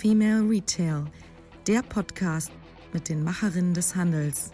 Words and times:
Female 0.00 0.48
Retail, 0.48 1.06
der 1.66 1.82
Podcast 1.82 2.52
mit 2.92 3.08
den 3.08 3.24
Macherinnen 3.24 3.74
des 3.74 3.96
Handels. 3.96 4.52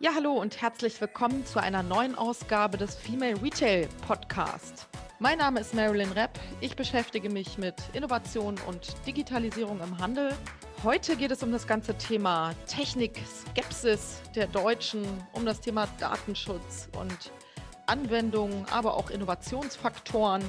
Ja, 0.00 0.14
hallo 0.16 0.32
und 0.32 0.60
herzlich 0.60 1.00
willkommen 1.00 1.46
zu 1.46 1.62
einer 1.62 1.84
neuen 1.84 2.16
Ausgabe 2.16 2.76
des 2.76 2.96
Female 2.96 3.40
Retail 3.40 3.88
Podcast. 4.04 4.89
Mein 5.22 5.36
Name 5.36 5.60
ist 5.60 5.74
Marilyn 5.74 6.12
Repp. 6.12 6.38
Ich 6.62 6.76
beschäftige 6.76 7.28
mich 7.28 7.58
mit 7.58 7.74
Innovation 7.92 8.58
und 8.66 8.94
Digitalisierung 9.06 9.78
im 9.82 9.98
Handel. 9.98 10.32
Heute 10.82 11.14
geht 11.14 11.30
es 11.30 11.42
um 11.42 11.52
das 11.52 11.66
ganze 11.66 11.94
Thema 11.98 12.54
Technik, 12.66 13.20
Skepsis 13.26 14.22
der 14.34 14.46
Deutschen, 14.46 15.02
um 15.32 15.44
das 15.44 15.60
Thema 15.60 15.86
Datenschutz 15.98 16.88
und 16.98 17.32
Anwendungen, 17.84 18.64
aber 18.70 18.96
auch 18.96 19.10
Innovationsfaktoren. 19.10 20.42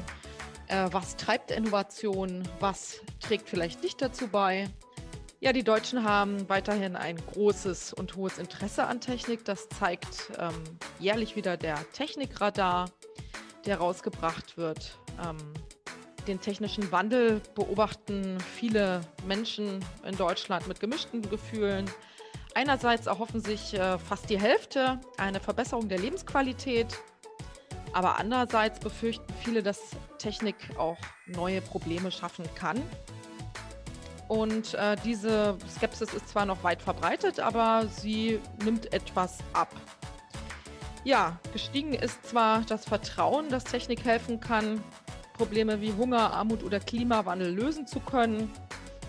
Äh, 0.68 0.88
was 0.92 1.18
treibt 1.18 1.52
Innovation? 1.52 2.48
Was 2.62 3.02
trägt 3.20 3.50
vielleicht 3.50 3.84
nicht 3.84 4.02
dazu 4.02 4.30
bei? 4.30 4.70
Ja, 5.42 5.52
die 5.52 5.66
Deutschen 5.66 6.06
haben 6.06 6.48
weiterhin 6.48 6.96
ein 6.96 7.18
großes 7.18 7.92
und 7.92 8.16
hohes 8.16 8.38
Interesse 8.38 8.88
an 8.88 9.02
Technik. 9.02 9.44
Das 9.44 9.68
zeigt 9.68 10.32
ähm, 10.40 10.54
jährlich 10.98 11.36
wieder 11.36 11.58
der 11.58 11.78
Technikradar, 11.92 12.86
der 13.66 13.78
rausgebracht 13.78 14.58
wird. 14.58 14.98
Ähm, 15.24 15.38
den 16.28 16.40
technischen 16.40 16.92
Wandel 16.92 17.42
beobachten 17.56 18.38
viele 18.40 19.02
Menschen 19.26 19.84
in 20.06 20.16
Deutschland 20.16 20.68
mit 20.68 20.80
gemischten 20.80 21.22
Gefühlen. 21.30 21.90
Einerseits 22.54 23.08
erhoffen 23.08 23.42
sich 23.42 23.74
äh, 23.74 23.98
fast 23.98 24.30
die 24.30 24.40
Hälfte 24.40 25.00
eine 25.18 25.40
Verbesserung 25.40 25.88
der 25.88 26.00
Lebensqualität, 26.00 26.98
aber 27.94 28.20
andererseits 28.20 28.80
befürchten 28.80 29.34
viele, 29.42 29.64
dass 29.64 29.80
Technik 30.18 30.56
auch 30.78 30.98
neue 31.28 31.62
Probleme 31.62 32.12
schaffen 32.12 32.46
kann. 32.56 32.82
Und 34.28 34.76
äh, 34.76 34.96
diese 35.04 35.58
Skepsis 35.70 36.14
ist 36.14 36.30
zwar 36.30 36.46
noch 36.46 36.64
weit 36.64 36.82
verbreitet, 36.82 37.40
aber 37.40 37.88
sie 37.88 38.40
nimmt 38.64 38.94
etwas 38.94 39.40
ab. 39.52 39.70
Ja, 41.04 41.40
gestiegen 41.52 41.94
ist 41.94 42.24
zwar 42.28 42.62
das 42.62 42.86
Vertrauen, 42.86 43.50
dass 43.50 43.64
Technik 43.64 44.06
helfen 44.06 44.40
kann, 44.40 44.84
Probleme 45.34 45.82
wie 45.82 45.94
Hunger, 45.94 46.32
Armut 46.32 46.64
oder 46.64 46.80
Klimawandel 46.80 47.52
lösen 47.52 47.88
zu 47.88 48.00
können. 48.00 48.52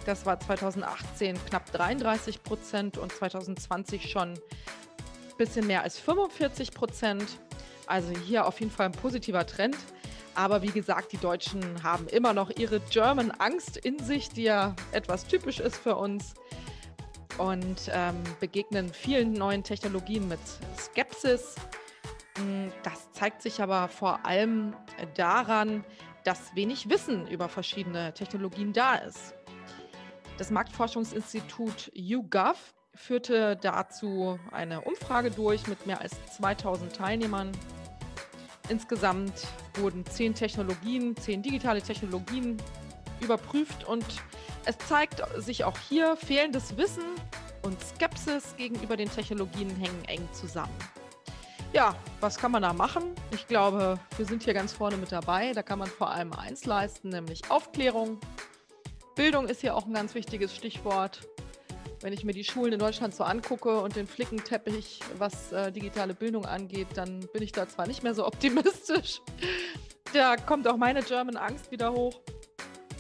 Das 0.07 0.25
war 0.25 0.41
2018 0.41 1.39
knapp 1.45 1.71
33 1.71 2.43
Prozent 2.43 2.97
und 2.97 3.13
2020 3.13 4.11
schon 4.11 4.31
ein 4.31 4.41
bisschen 5.37 5.67
mehr 5.67 5.83
als 5.83 5.99
45 5.99 6.73
Prozent. 6.73 7.27
Also 7.87 8.13
hier 8.27 8.47
auf 8.47 8.59
jeden 8.61 8.73
Fall 8.73 8.87
ein 8.87 8.93
positiver 8.93 9.47
Trend. 9.47 9.77
Aber 10.35 10.63
wie 10.63 10.71
gesagt, 10.71 11.13
die 11.13 11.19
Deutschen 11.19 11.83
haben 11.83 12.07
immer 12.09 12.33
noch 12.33 12.49
ihre 12.49 12.81
German 12.81 13.31
Angst 13.33 13.77
in 13.77 13.99
sich, 13.99 14.31
die 14.31 14.45
ja 14.45 14.75
etwas 14.93 15.27
typisch 15.27 15.61
ist 15.61 15.77
für 15.77 15.97
uns 15.97 16.33
und 17.37 17.91
ähm, 17.93 18.17
begegnen 18.41 18.91
vielen 18.95 19.35
neuen 19.35 19.63
Technologien 19.63 20.27
mit 20.29 20.41
Skepsis. 20.79 21.55
Hm, 22.39 22.73
das 22.83 23.13
zeigt 23.13 23.43
sich 23.43 23.63
aber 23.63 23.89
vor 23.89 24.25
allem 24.25 24.75
daran, 25.15 25.85
dass 26.25 26.55
wenig 26.55 26.89
Wissen 26.89 27.27
über 27.29 27.49
verschiedene 27.49 28.15
Technologien 28.15 28.73
da 28.73 28.95
ist. 28.97 29.35
Das 30.39 30.51
Marktforschungsinstitut 30.51 31.91
YouGov 31.95 32.75
führte 32.95 33.57
dazu 33.57 34.39
eine 34.51 34.83
Umfrage 34.83 35.31
durch 35.31 35.67
mit 35.67 35.87
mehr 35.87 36.01
als 36.01 36.13
2000 36.37 36.95
Teilnehmern 36.95 37.53
Insgesamt 38.69 39.49
wurden 39.75 40.07
zehn 40.07 40.35
Technologien, 40.35 41.17
zehn 41.17 41.43
digitale 41.43 41.83
Technologien 41.83 42.57
überprüft 43.21 43.85
und 43.85 44.05
es 44.65 44.79
zeigt 44.79 45.23
sich 45.37 45.65
auch 45.65 45.77
hier, 45.79 46.17
fehlendes 46.17 46.77
Wissen 46.77 47.05
und 47.63 47.79
Skepsis 47.83 48.55
gegenüber 48.57 48.97
den 48.97 49.11
Technologien 49.11 49.69
hängen 49.77 50.05
eng 50.07 50.29
zusammen. 50.33 50.73
Ja, 51.73 51.97
was 52.21 52.37
kann 52.37 52.53
man 52.53 52.63
da 52.63 52.73
machen? 52.73 53.15
Ich 53.33 53.47
glaube, 53.47 53.99
wir 54.17 54.27
sind 54.27 54.43
hier 54.43 54.55
ganz 54.55 54.73
vorne 54.73 54.97
mit 54.97 55.11
dabei. 55.11 55.53
Da 55.53 55.63
kann 55.63 55.79
man 55.79 55.89
vor 55.89 56.11
allem 56.11 56.33
eins 56.33 56.67
leisten, 56.67 57.09
nämlich 57.09 57.51
Aufklärung. 57.51 58.19
Bildung 59.17 59.49
ist 59.49 59.61
hier 59.61 59.75
auch 59.75 59.87
ein 59.87 59.95
ganz 59.95 60.15
wichtiges 60.15 60.55
Stichwort 60.55 61.21
wenn 62.03 62.13
ich 62.13 62.25
mir 62.25 62.33
die 62.33 62.45
Schulen 62.45 62.73
in 62.73 62.79
Deutschland 62.79 63.15
so 63.15 63.25
angucke 63.25 63.81
und 63.81 63.97
den 63.97 64.07
Flickenteppich, 64.07 65.01
was 65.19 65.53
äh, 65.53 65.71
digitale 65.71 66.15
Bildung 66.15 66.45
angeht, 66.45 66.89
dann 66.95 67.21
bin 67.33 67.43
ich 67.43 67.53
da 67.53 67.69
zwar 67.69 67.87
nicht 67.87 68.03
mehr 68.03 68.15
so 68.15 68.27
optimistisch. 68.27 69.21
Da 70.13 70.37
kommt 70.37 70.67
auch 70.67 70.77
meine 70.77 71.03
German 71.03 71.37
Angst 71.37 71.71
wieder 71.71 71.93
hoch. 71.93 72.21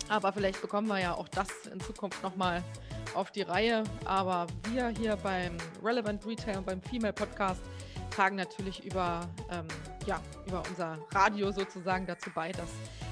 Aber 0.09 0.33
vielleicht 0.33 0.60
bekommen 0.60 0.89
wir 0.89 1.00
ja 1.00 1.15
auch 1.15 1.28
das 1.28 1.49
in 1.72 1.81
Zukunft 1.81 2.22
nochmal 2.22 2.62
auf 3.15 3.31
die 3.31 3.43
Reihe. 3.43 3.84
Aber 4.04 4.47
wir 4.71 4.89
hier 4.89 5.16
beim 5.16 5.56
Relevant 5.83 6.25
Retail 6.27 6.59
und 6.59 6.66
beim 6.66 6.83
Female 6.83 7.12
Podcast 7.12 7.62
tragen 8.14 8.36
natürlich 8.36 8.84
über, 8.84 9.28
ähm, 9.50 9.66
ja, 10.06 10.20
über 10.46 10.62
unser 10.68 10.98
Radio 11.12 11.50
sozusagen 11.52 12.06
dazu 12.06 12.30
bei, 12.34 12.52
dass 12.52 12.68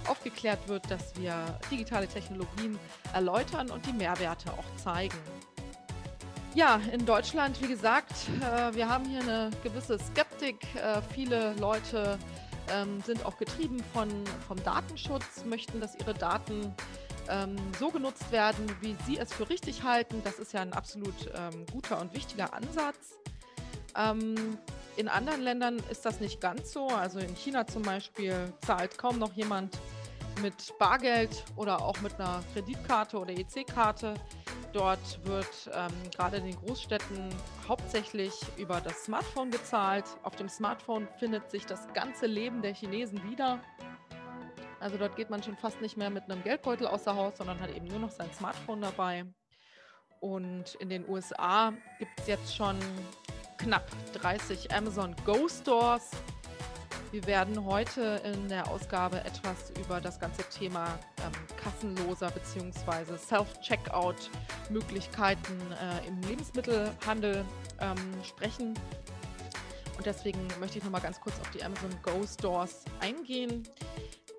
aufgeklärt 0.06 0.66
wird, 0.68 0.90
dass 0.90 1.14
wir 1.16 1.58
digitale 1.70 2.06
Technologien 2.06 2.78
erläutern 3.12 3.70
und 3.70 3.86
die 3.86 3.92
Mehrwerte 3.92 4.52
auch 4.52 4.82
zeigen. 4.82 5.16
Ja, 6.54 6.80
in 6.92 7.06
Deutschland, 7.06 7.60
wie 7.62 7.68
gesagt, 7.68 8.12
äh, 8.40 8.74
wir 8.74 8.88
haben 8.88 9.04
hier 9.04 9.20
eine 9.20 9.50
gewisse 9.62 9.98
Skeptik. 9.98 10.66
Äh, 10.74 11.00
viele 11.14 11.54
Leute 11.54 12.18
ähm, 12.72 13.00
sind 13.02 13.24
auch 13.24 13.36
getrieben 13.38 13.78
von, 13.92 14.08
vom 14.48 14.62
Datenschutz, 14.64 15.44
möchten, 15.44 15.80
dass 15.80 15.94
ihre 15.94 16.14
Daten 16.14 16.74
ähm, 17.28 17.54
so 17.78 17.90
genutzt 17.90 18.32
werden, 18.32 18.66
wie 18.80 18.96
sie 19.06 19.16
es 19.16 19.32
für 19.32 19.48
richtig 19.48 19.84
halten. 19.84 20.22
Das 20.24 20.40
ist 20.40 20.52
ja 20.52 20.60
ein 20.60 20.72
absolut 20.72 21.30
ähm, 21.34 21.66
guter 21.72 22.00
und 22.00 22.14
wichtiger 22.14 22.52
Ansatz. 22.52 23.20
In 25.00 25.08
anderen 25.08 25.40
Ländern 25.40 25.82
ist 25.90 26.04
das 26.04 26.20
nicht 26.20 26.42
ganz 26.42 26.72
so. 26.72 26.88
Also 26.88 27.20
in 27.20 27.34
China 27.34 27.66
zum 27.66 27.80
Beispiel 27.80 28.52
zahlt 28.60 28.98
kaum 28.98 29.18
noch 29.18 29.32
jemand 29.32 29.78
mit 30.42 30.78
Bargeld 30.78 31.42
oder 31.56 31.80
auch 31.80 31.98
mit 32.02 32.20
einer 32.20 32.44
Kreditkarte 32.52 33.18
oder 33.18 33.32
EC-Karte. 33.32 34.12
Dort 34.74 35.24
wird 35.24 35.70
ähm, 35.72 35.90
gerade 36.14 36.36
in 36.36 36.44
den 36.44 36.56
Großstädten 36.56 37.30
hauptsächlich 37.66 38.34
über 38.58 38.82
das 38.82 39.04
Smartphone 39.04 39.50
gezahlt. 39.50 40.04
Auf 40.22 40.36
dem 40.36 40.50
Smartphone 40.50 41.08
findet 41.18 41.50
sich 41.50 41.64
das 41.64 41.90
ganze 41.94 42.26
Leben 42.26 42.60
der 42.60 42.74
Chinesen 42.74 43.24
wieder. 43.24 43.58
Also 44.80 44.98
dort 44.98 45.16
geht 45.16 45.30
man 45.30 45.42
schon 45.42 45.56
fast 45.56 45.80
nicht 45.80 45.96
mehr 45.96 46.10
mit 46.10 46.24
einem 46.24 46.42
Geldbeutel 46.42 46.86
außer 46.86 47.16
Haus, 47.16 47.38
sondern 47.38 47.58
hat 47.58 47.74
eben 47.74 47.86
nur 47.86 48.00
noch 48.00 48.10
sein 48.10 48.30
Smartphone 48.34 48.82
dabei. 48.82 49.24
Und 50.20 50.74
in 50.74 50.90
den 50.90 51.08
USA 51.08 51.72
gibt 51.98 52.20
es 52.20 52.26
jetzt 52.26 52.54
schon 52.54 52.78
knapp 53.62 53.86
30 54.14 54.74
Amazon 54.74 55.14
Go 55.26 55.46
Stores. 55.48 56.10
Wir 57.12 57.26
werden 57.26 57.62
heute 57.64 58.22
in 58.24 58.48
der 58.48 58.68
Ausgabe 58.70 59.22
etwas 59.24 59.70
über 59.78 60.00
das 60.00 60.18
ganze 60.18 60.42
Thema 60.44 60.98
ähm, 61.18 61.32
kassenloser 61.56 62.30
bzw. 62.30 63.18
Self-Checkout-Möglichkeiten 63.18 65.58
äh, 65.72 66.08
im 66.08 66.22
Lebensmittelhandel 66.22 67.44
ähm, 67.80 67.96
sprechen. 68.24 68.72
Und 69.96 70.06
deswegen 70.06 70.48
möchte 70.58 70.78
ich 70.78 70.84
nochmal 70.84 71.02
ganz 71.02 71.20
kurz 71.20 71.38
auf 71.40 71.50
die 71.50 71.62
Amazon 71.62 71.90
Go 72.02 72.26
Stores 72.26 72.86
eingehen. 73.00 73.68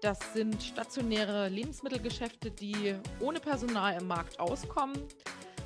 Das 0.01 0.17
sind 0.33 0.63
stationäre 0.63 1.47
Lebensmittelgeschäfte, 1.49 2.49
die 2.49 2.95
ohne 3.19 3.39
Personal 3.39 4.01
im 4.01 4.07
Markt 4.07 4.39
auskommen. 4.39 4.97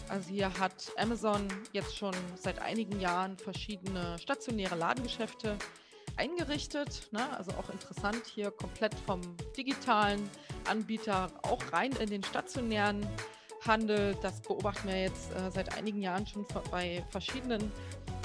Also 0.09 0.29
hier 0.29 0.51
hat 0.59 0.91
Amazon 0.97 1.47
jetzt 1.73 1.97
schon 1.97 2.13
seit 2.35 2.59
einigen 2.59 2.99
Jahren 2.99 3.37
verschiedene 3.37 4.17
stationäre 4.19 4.75
Ladengeschäfte 4.75 5.57
eingerichtet. 6.15 7.09
Ne? 7.11 7.35
Also 7.37 7.51
auch 7.53 7.69
interessant 7.69 8.21
hier 8.25 8.51
komplett 8.51 8.93
vom 9.05 9.21
digitalen 9.57 10.29
Anbieter 10.69 11.31
auch 11.43 11.61
rein 11.71 11.91
in 11.93 12.09
den 12.09 12.23
stationären 12.23 13.05
Handel. 13.65 14.15
Das 14.21 14.41
beobachten 14.41 14.87
wir 14.87 15.01
jetzt 15.01 15.31
äh, 15.31 15.49
seit 15.51 15.75
einigen 15.75 16.01
Jahren 16.01 16.25
schon 16.27 16.45
bei 16.71 17.03
verschiedenen 17.09 17.71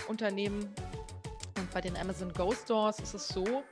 Unternehmen. 0.09 0.73
Und 1.57 1.71
bei 1.73 1.81
den 1.81 1.97
Amazon 1.97 2.33
Go 2.33 2.53
Stores 2.53 3.01
ist 3.01 3.15
es 3.15 3.29
so, 3.29 3.63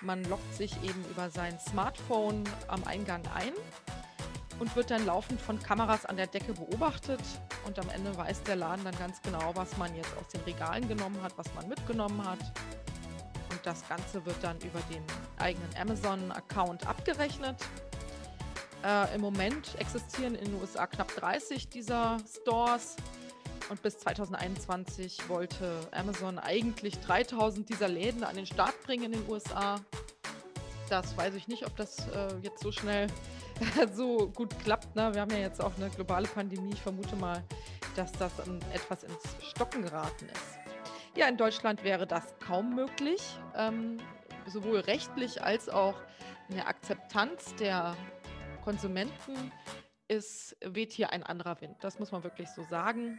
man 0.00 0.22
loggt 0.24 0.54
sich 0.54 0.72
eben 0.82 1.02
über 1.10 1.30
sein 1.30 1.58
Smartphone 1.58 2.44
am 2.68 2.84
Eingang 2.84 3.22
ein 3.34 3.52
und 4.58 4.74
wird 4.76 4.90
dann 4.90 5.06
laufend 5.06 5.40
von 5.40 5.58
Kameras 5.60 6.06
an 6.06 6.16
der 6.16 6.26
Decke 6.26 6.52
beobachtet. 6.52 7.20
Und 7.66 7.78
am 7.78 7.88
Ende 7.90 8.16
weiß 8.16 8.42
der 8.44 8.56
Laden 8.56 8.84
dann 8.84 8.96
ganz 8.98 9.20
genau, 9.22 9.52
was 9.54 9.76
man 9.76 9.94
jetzt 9.96 10.16
aus 10.16 10.28
den 10.28 10.40
Regalen 10.42 10.86
genommen 10.88 11.20
hat, 11.22 11.36
was 11.36 11.52
man 11.54 11.68
mitgenommen 11.68 12.24
hat 12.24 12.38
das 13.64 13.86
Ganze 13.88 14.24
wird 14.26 14.36
dann 14.42 14.58
über 14.58 14.80
den 14.92 15.02
eigenen 15.38 15.68
Amazon-Account 15.76 16.86
abgerechnet. 16.86 17.56
Äh, 18.84 19.14
Im 19.14 19.22
Moment 19.22 19.74
existieren 19.78 20.34
in 20.34 20.44
den 20.44 20.60
USA 20.60 20.86
knapp 20.86 21.14
30 21.16 21.68
dieser 21.68 22.18
Stores. 22.30 22.96
Und 23.70 23.82
bis 23.82 23.98
2021 23.98 25.28
wollte 25.28 25.80
Amazon 25.92 26.38
eigentlich 26.38 26.98
3000 27.00 27.66
dieser 27.66 27.88
Läden 27.88 28.22
an 28.22 28.36
den 28.36 28.44
Start 28.44 28.78
bringen 28.82 29.04
in 29.04 29.12
den 29.12 29.28
USA. 29.28 29.80
Das 30.90 31.16
weiß 31.16 31.34
ich 31.34 31.48
nicht, 31.48 31.66
ob 31.66 31.74
das 31.76 32.06
äh, 32.08 32.36
jetzt 32.42 32.62
so 32.62 32.70
schnell 32.70 33.06
so 33.94 34.28
gut 34.28 34.58
klappt. 34.60 34.94
Ne? 34.96 35.12
Wir 35.14 35.20
haben 35.20 35.30
ja 35.30 35.38
jetzt 35.38 35.62
auch 35.62 35.76
eine 35.76 35.90
globale 35.90 36.28
Pandemie. 36.28 36.72
Ich 36.72 36.82
vermute 36.82 37.16
mal, 37.16 37.42
dass 37.96 38.12
das 38.12 38.32
etwas 38.72 39.04
ins 39.04 39.36
Stocken 39.50 39.82
geraten 39.82 40.26
ist. 40.26 40.58
Ja, 41.16 41.28
in 41.28 41.36
Deutschland 41.36 41.84
wäre 41.84 42.06
das 42.06 42.34
kaum 42.40 42.74
möglich, 42.74 43.20
ähm, 43.56 43.98
sowohl 44.46 44.80
rechtlich 44.80 45.42
als 45.42 45.68
auch 45.68 45.94
in 46.48 46.56
der 46.56 46.66
Akzeptanz 46.66 47.54
der 47.54 47.96
Konsumenten 48.64 49.52
ist, 50.08 50.56
weht 50.64 50.92
hier 50.92 51.12
ein 51.12 51.22
anderer 51.22 51.60
Wind. 51.60 51.76
Das 51.80 51.98
muss 51.98 52.12
man 52.12 52.24
wirklich 52.24 52.48
so 52.50 52.64
sagen. 52.64 53.18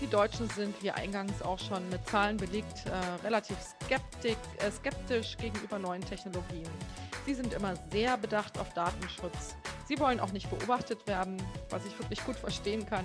Die 0.00 0.08
Deutschen 0.08 0.48
sind, 0.50 0.82
wie 0.82 0.90
eingangs 0.90 1.40
auch 1.40 1.58
schon 1.58 1.88
mit 1.88 2.06
Zahlen 2.08 2.36
belegt, 2.36 2.84
äh, 2.86 3.24
relativ 3.24 3.56
skeptik, 3.60 4.36
äh, 4.58 4.70
skeptisch 4.70 5.36
gegenüber 5.36 5.78
neuen 5.78 6.02
Technologien. 6.02 6.68
Sie 7.24 7.34
sind 7.34 7.54
immer 7.54 7.74
sehr 7.90 8.16
bedacht 8.16 8.58
auf 8.58 8.74
Datenschutz. 8.74 9.56
Sie 9.86 9.98
wollen 10.00 10.20
auch 10.20 10.32
nicht 10.32 10.50
beobachtet 10.50 11.06
werden, 11.06 11.40
was 11.70 11.84
ich 11.86 11.98
wirklich 11.98 12.24
gut 12.24 12.36
verstehen 12.36 12.86
kann. 12.86 13.04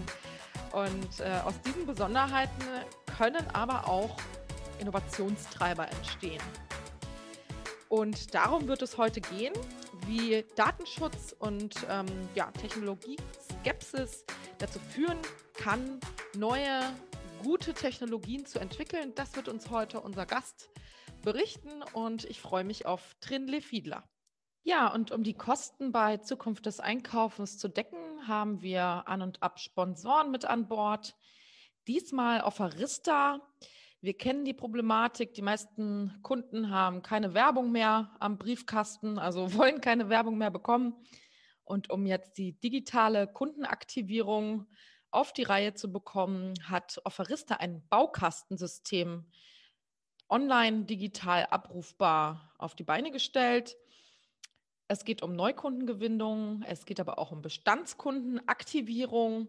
Und 0.72 1.20
äh, 1.20 1.40
aus 1.46 1.60
diesen 1.62 1.86
Besonderheiten 1.86 2.64
können 3.18 3.46
aber 3.54 3.88
auch 3.88 4.18
Innovationstreiber 4.80 5.88
entstehen. 5.90 6.42
Und 7.90 8.34
darum 8.34 8.68
wird 8.68 8.82
es 8.82 8.98
heute 8.98 9.20
gehen, 9.22 9.54
wie 10.08 10.46
Datenschutz 10.56 11.36
und 11.38 11.76
ähm, 11.90 12.08
ja, 12.36 12.50
Technologieskepsis 12.52 14.26
dazu 14.58 14.80
führen 14.80 15.20
kann, 15.56 16.00
neue, 16.38 16.82
gute 17.44 17.74
Technologien 17.74 18.46
zu 18.46 18.60
entwickeln. 18.60 19.14
Das 19.16 19.36
wird 19.36 19.50
uns 19.50 19.70
heute 19.70 20.00
unser 20.00 20.26
Gast 20.26 20.70
berichten 21.22 21.84
und 21.94 22.24
ich 22.26 22.40
freue 22.40 22.64
mich 22.64 22.86
auf 22.86 23.16
Trin 23.20 23.62
Fiedler. 23.62 24.04
Ja, 24.64 24.94
und 24.94 25.12
um 25.12 25.24
die 25.24 25.34
Kosten 25.34 25.92
bei 25.92 26.18
Zukunft 26.18 26.68
des 26.68 26.80
Einkaufens 26.80 27.58
zu 27.58 27.68
decken, 27.68 28.28
haben 28.28 28.62
wir 28.62 29.08
an 29.08 29.24
und 29.24 29.42
ab 29.42 29.60
Sponsoren 29.60 30.30
mit 30.30 30.46
an 30.46 30.68
Bord. 30.68 31.16
Diesmal 31.88 32.42
Offerista. 32.42 33.42
Wir 34.02 34.16
kennen 34.16 34.46
die 34.46 34.54
Problematik. 34.54 35.34
Die 35.34 35.42
meisten 35.42 36.20
Kunden 36.22 36.70
haben 36.70 37.02
keine 37.02 37.34
Werbung 37.34 37.72
mehr 37.72 38.16
am 38.20 38.38
Briefkasten, 38.38 39.18
also 39.18 39.54
wollen 39.56 39.82
keine 39.82 40.10
Werbung 40.10 40.38
mehr 40.38 40.52
bekommen. 40.52 40.94
Und 41.64 41.90
um 41.90 42.06
jetzt 42.06 42.38
die 42.38 42.60
digitale 42.60 43.26
Kundenaktivierung 43.28 44.68
auf 45.10 45.34
die 45.34 45.44
Reihe 45.44 45.74
zu 45.74 45.92
bekommen, 45.92 46.54
hat 46.64 47.02
Offerista 47.04 47.56
ein 47.56 47.84
Baukastensystem 47.90 49.26
online 50.30 50.86
digital 50.86 51.48
abrufbar 51.48 52.54
auf 52.60 52.76
die 52.76 52.84
Beine 52.84 53.10
gestellt. 53.10 53.76
Es 54.92 55.06
geht 55.06 55.24
um 55.24 55.34
Neukundengewinnung, 55.38 56.66
es 56.68 56.84
geht 56.84 57.00
aber 57.00 57.18
auch 57.18 57.32
um 57.32 57.42
Bestandskundenaktivierung. 57.42 59.48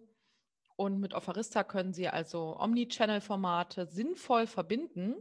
Und 0.77 1.01
mit 1.01 1.15
Offerista 1.15 1.65
können 1.65 1.93
Sie 1.93 2.07
also 2.07 2.57
Omnichannel-Formate 2.61 3.87
sinnvoll 3.87 4.47
verbinden. 4.47 5.17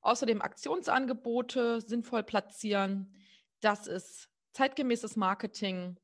Außerdem 0.00 0.42
Aktionsangebote 0.42 1.80
sinnvoll 1.80 2.24
platzieren. 2.24 3.14
Das 3.60 3.86
ist 3.86 4.28
zeitgemäßes 4.54 5.14
Marketing. 5.14 6.00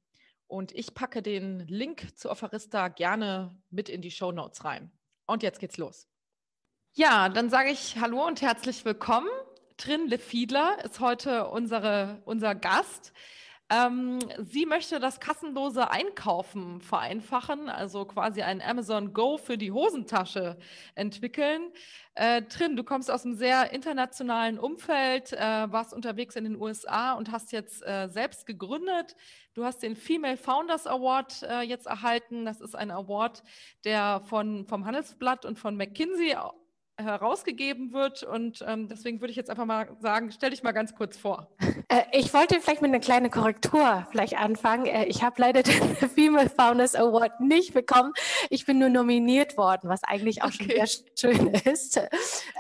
Und 0.47 0.71
ich 0.71 0.95
packe 0.95 1.21
den 1.21 1.67
Link 1.67 2.17
zu 2.17 2.31
Offerista 2.31 2.87
gerne 2.87 3.61
mit 3.69 3.89
in 3.89 4.01
die 4.01 4.13
Show 4.13 4.31
Notes 4.31 4.65
rein. 4.65 4.93
Und 5.27 5.43
jetzt 5.43 5.59
geht's 5.59 5.77
los. 5.77 6.07
Ja, 6.93 7.29
dann 7.29 7.51
sage 7.51 7.71
ich 7.71 7.99
Hallo 7.99 8.25
und 8.25 8.43
herzlich 8.43 8.85
willkommen. 8.85 9.27
Trin 9.77 10.07
Lefiedler 10.09 10.85
ist 10.85 11.01
heute 11.01 11.49
unsere, 11.49 12.23
unser 12.25 12.55
Gast. 12.55 13.13
Ähm, 13.71 14.19
sie 14.39 14.67
möchte 14.67 15.01
das 15.01 15.21
kassenlose 15.21 15.91
Einkaufen 15.91 16.81
vereinfachen, 16.83 17.71
also 17.71 18.05
quasi 18.05 18.43
ein 18.43 18.61
Amazon 18.61 19.15
Go 19.15 19.39
für 19.39 19.57
die 19.57 19.73
Hosentasche 19.73 20.59
entwickeln. 20.95 21.73
Äh, 22.15 22.43
Trin, 22.43 22.77
du 22.77 22.85
kommst 22.85 23.11
aus 23.11 23.25
einem 23.25 23.35
sehr 23.35 23.73
internationalen 23.73 24.59
Umfeld, 24.59 25.33
äh, 25.33 25.73
warst 25.73 25.95
unterwegs 25.95 26.37
in 26.37 26.45
den 26.45 26.61
USA 26.61 27.15
und 27.15 27.33
hast 27.33 27.53
jetzt 27.53 27.85
äh, 27.87 28.09
selbst 28.09 28.47
gegründet. 28.47 29.17
Du 29.55 29.65
hast 29.65 29.83
den 29.83 29.97
Female 29.97 30.37
Founders 30.37 30.87
Award 30.87 31.43
äh, 31.43 31.63
jetzt 31.63 31.87
erhalten. 31.87 32.45
Das 32.45 32.61
ist 32.61 32.77
ein 32.77 32.91
Award, 32.91 33.43
der 33.85 34.21
von, 34.29 34.67
vom 34.67 34.85
Handelsblatt 34.85 35.47
und 35.47 35.59
von 35.59 35.77
McKinsey 35.77 36.37
herausgegeben 36.97 37.93
wird. 37.93 38.23
Und 38.23 38.65
ähm, 38.67 38.89
deswegen 38.89 39.21
würde 39.21 39.31
ich 39.31 39.37
jetzt 39.37 39.51
einfach 39.51 39.65
mal 39.65 39.89
sagen, 40.01 40.31
stell 40.31 40.51
dich 40.51 40.63
mal 40.63 40.73
ganz 40.73 40.95
kurz 40.95 41.17
vor. 41.17 41.49
Äh, 41.89 42.03
ich 42.13 42.33
wollte 42.33 42.61
vielleicht 42.61 42.83
mit 42.83 42.91
einer 42.91 43.01
kleinen 43.01 43.31
Korrektur 43.31 44.07
vielleicht 44.11 44.37
anfangen. 44.37 44.87
Äh, 44.87 45.07
ich 45.07 45.23
habe 45.23 45.41
leider 45.41 45.63
den 45.63 45.97
Female 46.15 46.49
Founders 46.51 46.95
Award 46.95 47.41
nicht 47.41 47.75
bekommen. 47.75 48.13
Ich 48.49 48.65
bin 48.65 48.79
nur 48.79 48.89
nominiert 48.89 49.57
worden, 49.57 49.89
was 49.89 50.05
eigentlich 50.05 50.43
auch 50.43 50.49
okay. 50.49 50.87
schon 51.17 51.35
sehr 51.35 51.35
schön 51.35 51.47
ist. 51.55 52.01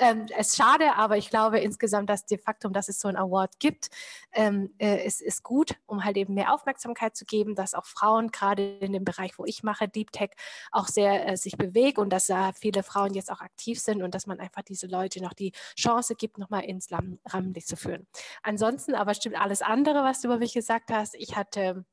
Ähm, 0.00 0.26
es 0.36 0.48
ist 0.48 0.56
schade, 0.56 0.96
aber 0.96 1.16
ich 1.16 1.30
glaube 1.30 1.60
insgesamt, 1.60 2.10
dass 2.10 2.26
de 2.26 2.38
facto, 2.38 2.68
dass 2.68 2.88
es 2.88 3.00
so 3.00 3.08
ein 3.08 3.16
Award 3.16 3.60
gibt, 3.60 3.88
ähm, 4.32 4.74
äh, 4.78 5.06
ist, 5.06 5.22
ist 5.22 5.42
gut, 5.42 5.76
um 5.86 6.04
halt 6.04 6.16
eben 6.16 6.34
mehr 6.34 6.52
Aufmerksamkeit 6.52 7.16
zu 7.16 7.24
geben, 7.24 7.54
dass 7.54 7.74
auch 7.74 7.86
Frauen 7.86 8.30
gerade 8.30 8.78
in 8.78 8.92
dem 8.92 9.04
Bereich, 9.04 9.38
wo 9.38 9.44
ich 9.44 9.62
mache, 9.62 9.88
Deep 9.88 10.10
Tech, 10.12 10.30
auch 10.72 10.88
sehr 10.88 11.36
sich 11.36 11.56
bewegen 11.56 12.00
und 12.00 12.10
dass 12.10 12.26
da 12.26 12.52
viele 12.52 12.82
Frauen 12.82 13.14
jetzt 13.14 13.30
auch 13.30 13.40
aktiv 13.40 13.80
sind 13.80 14.02
und 14.02 14.14
dass 14.24 14.26
man 14.26 14.40
einfach 14.40 14.62
diese 14.62 14.86
Leute 14.86 15.22
noch 15.22 15.34
die 15.34 15.52
Chance 15.76 16.14
gibt, 16.14 16.38
nochmal 16.38 16.64
ins 16.64 16.90
Rampenlicht 16.90 17.68
zu 17.68 17.76
führen. 17.76 18.06
Ansonsten 18.42 18.94
aber 18.94 19.14
stimmt 19.14 19.38
alles 19.38 19.62
andere, 19.62 20.02
was 20.02 20.22
du 20.22 20.28
über 20.28 20.38
mich 20.38 20.54
gesagt 20.54 20.90
hast. 20.90 21.14
Ich 21.14 21.36
hatte 21.36 21.84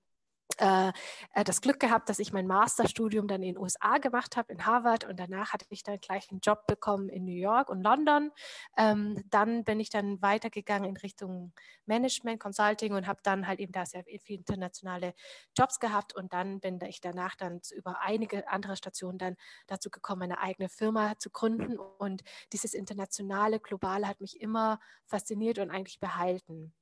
äh, 0.61 0.91
äh, 1.33 1.43
das 1.43 1.59
Glück 1.61 1.79
gehabt, 1.79 2.07
dass 2.07 2.19
ich 2.19 2.31
mein 2.33 2.45
Masterstudium 2.45 3.27
dann 3.27 3.41
in 3.41 3.55
den 3.55 3.57
USA 3.57 3.97
gemacht 3.97 4.37
habe, 4.37 4.53
in 4.53 4.65
Harvard 4.65 5.05
und 5.05 5.19
danach 5.19 5.53
hatte 5.53 5.65
ich 5.69 5.81
dann 5.81 5.97
gleich 5.97 6.29
einen 6.29 6.39
Job 6.39 6.67
bekommen 6.67 7.09
in 7.09 7.25
New 7.25 7.35
York 7.35 7.69
und 7.69 7.81
London. 7.81 8.31
Ähm, 8.77 9.23
dann 9.31 9.63
bin 9.63 9.79
ich 9.79 9.89
dann 9.89 10.21
weitergegangen 10.21 10.87
in 10.87 10.97
Richtung 10.97 11.51
Management, 11.87 12.39
Consulting 12.39 12.93
und 12.93 13.07
habe 13.07 13.19
dann 13.23 13.47
halt 13.47 13.59
eben 13.59 13.71
da 13.71 13.87
sehr 13.87 14.03
viele 14.03 14.39
internationale 14.39 15.15
Jobs 15.57 15.79
gehabt 15.79 16.15
und 16.15 16.31
dann 16.31 16.59
bin 16.59 16.79
ich 16.87 17.01
danach 17.01 17.35
dann 17.35 17.59
über 17.75 17.99
einige 18.01 18.47
andere 18.47 18.75
Stationen 18.75 19.17
dann 19.17 19.35
dazu 19.65 19.89
gekommen, 19.89 20.23
eine 20.23 20.39
eigene 20.39 20.69
Firma 20.69 21.17
zu 21.17 21.31
gründen 21.31 21.79
und 21.79 22.21
dieses 22.53 22.75
internationale, 22.75 23.59
globale 23.59 24.07
hat 24.07 24.21
mich 24.21 24.39
immer 24.39 24.79
fasziniert 25.07 25.57
und 25.57 25.71
eigentlich 25.71 25.99
behalten. 25.99 26.73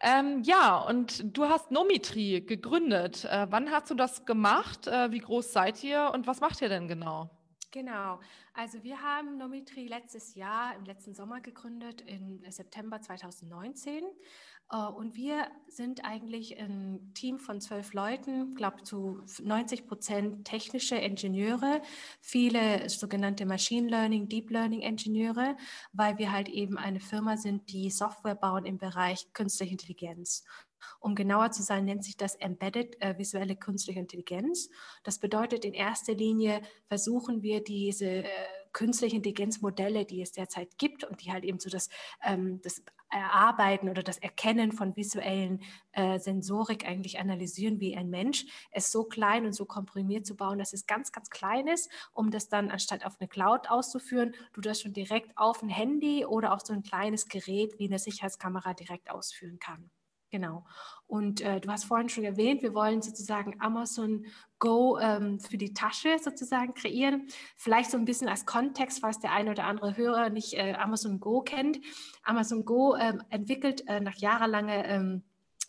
Ähm, 0.00 0.42
ja, 0.42 0.78
und 0.78 1.36
du 1.36 1.48
hast 1.48 1.70
Nomitri 1.70 2.42
gegründet. 2.42 3.24
Äh, 3.24 3.46
wann 3.50 3.70
hast 3.70 3.90
du 3.90 3.94
das 3.94 4.24
gemacht? 4.24 4.86
Äh, 4.86 5.10
wie 5.10 5.18
groß 5.18 5.52
seid 5.52 5.82
ihr 5.82 6.10
und 6.12 6.26
was 6.26 6.40
macht 6.40 6.60
ihr 6.60 6.68
denn 6.68 6.88
genau? 6.88 7.30
Genau, 7.72 8.20
also 8.54 8.82
wir 8.84 9.02
haben 9.02 9.36
Nomitri 9.36 9.86
letztes 9.86 10.34
Jahr, 10.34 10.74
im 10.76 10.84
letzten 10.84 11.14
Sommer 11.14 11.40
gegründet, 11.40 12.00
im 12.06 12.40
September 12.50 13.02
2019. 13.02 14.02
Äh, 14.70 14.76
und 14.76 15.16
wir 15.16 15.46
sind 15.68 16.04
eigentlich 16.04 16.58
ein 16.58 17.12
Team 17.14 17.38
von 17.38 17.60
zwölf 17.60 17.92
Leuten, 17.92 18.54
glaube 18.54 18.82
zu 18.82 19.22
90 19.42 19.86
Prozent 19.86 20.44
technische 20.46 20.96
Ingenieure, 20.96 21.82
viele 22.20 22.88
sogenannte 22.88 23.46
Machine 23.46 23.88
Learning, 23.88 24.28
Deep 24.28 24.50
Learning 24.50 24.80
Ingenieure, 24.80 25.56
weil 25.92 26.18
wir 26.18 26.32
halt 26.32 26.48
eben 26.48 26.78
eine 26.78 27.00
Firma 27.00 27.36
sind, 27.36 27.70
die 27.70 27.90
Software 27.90 28.34
bauen 28.34 28.64
im 28.64 28.78
Bereich 28.78 29.32
künstliche 29.32 29.72
Intelligenz. 29.72 30.44
Um 31.00 31.14
genauer 31.14 31.50
zu 31.50 31.62
sein, 31.62 31.84
nennt 31.84 32.04
sich 32.04 32.16
das 32.16 32.36
Embedded 32.36 33.00
äh, 33.00 33.18
visuelle 33.18 33.56
künstliche 33.56 33.98
Intelligenz. 33.98 34.68
Das 35.02 35.18
bedeutet, 35.18 35.64
in 35.64 35.74
erster 35.74 36.14
Linie 36.14 36.62
versuchen 36.86 37.42
wir 37.42 37.62
diese 37.62 38.06
äh, 38.06 38.24
künstliche 38.72 39.16
Intelligenzmodelle, 39.16 40.04
die 40.04 40.20
es 40.20 40.32
derzeit 40.32 40.78
gibt 40.78 41.02
und 41.04 41.24
die 41.24 41.32
halt 41.32 41.44
eben 41.44 41.58
so 41.58 41.70
das, 41.70 41.88
ähm, 42.22 42.60
das 42.62 42.82
Erarbeiten 43.10 43.88
oder 43.88 44.02
das 44.02 44.18
Erkennen 44.18 44.72
von 44.72 44.96
visuellen 44.96 45.62
äh, 45.92 46.18
Sensorik 46.18 46.86
eigentlich 46.86 47.18
analysieren 47.18 47.80
wie 47.80 47.96
ein 47.96 48.10
Mensch, 48.10 48.46
es 48.70 48.90
so 48.92 49.04
klein 49.04 49.46
und 49.46 49.52
so 49.52 49.64
komprimiert 49.64 50.26
zu 50.26 50.36
bauen, 50.36 50.58
dass 50.58 50.72
es 50.72 50.86
ganz, 50.86 51.12
ganz 51.12 51.30
klein 51.30 51.66
ist, 51.68 51.90
um 52.12 52.30
das 52.30 52.48
dann 52.48 52.70
anstatt 52.70 53.04
auf 53.04 53.16
eine 53.20 53.28
Cloud 53.28 53.70
auszuführen, 53.70 54.34
du 54.52 54.60
das 54.60 54.80
schon 54.80 54.92
direkt 54.92 55.36
auf 55.36 55.62
ein 55.62 55.68
Handy 55.68 56.24
oder 56.26 56.52
auf 56.52 56.60
so 56.62 56.72
ein 56.72 56.82
kleines 56.82 57.28
Gerät 57.28 57.78
wie 57.78 57.86
eine 57.86 57.98
Sicherheitskamera 57.98 58.74
direkt 58.74 59.10
ausführen 59.10 59.58
kann. 59.58 59.90
Genau. 60.30 60.64
Und 61.06 61.40
äh, 61.40 61.60
du 61.60 61.70
hast 61.70 61.84
vorhin 61.84 62.08
schon 62.08 62.24
erwähnt, 62.24 62.62
wir 62.62 62.74
wollen 62.74 63.00
sozusagen 63.00 63.60
Amazon 63.60 64.26
Go 64.58 64.98
ähm, 64.98 65.38
für 65.38 65.56
die 65.56 65.72
Tasche 65.72 66.18
sozusagen 66.18 66.74
kreieren. 66.74 67.28
Vielleicht 67.56 67.90
so 67.90 67.96
ein 67.96 68.04
bisschen 68.04 68.28
als 68.28 68.44
Kontext, 68.44 69.00
falls 69.00 69.20
der 69.20 69.32
eine 69.32 69.52
oder 69.52 69.64
andere 69.64 69.96
Hörer 69.96 70.30
nicht 70.30 70.54
äh, 70.54 70.74
Amazon 70.74 71.20
Go 71.20 71.42
kennt. 71.42 71.78
Amazon 72.24 72.64
Go 72.64 72.96
ähm, 72.96 73.22
entwickelt 73.28 73.86
äh, 73.86 74.00
nach 74.00 74.16
jahrelanger 74.16 74.84
ähm, 74.86 75.22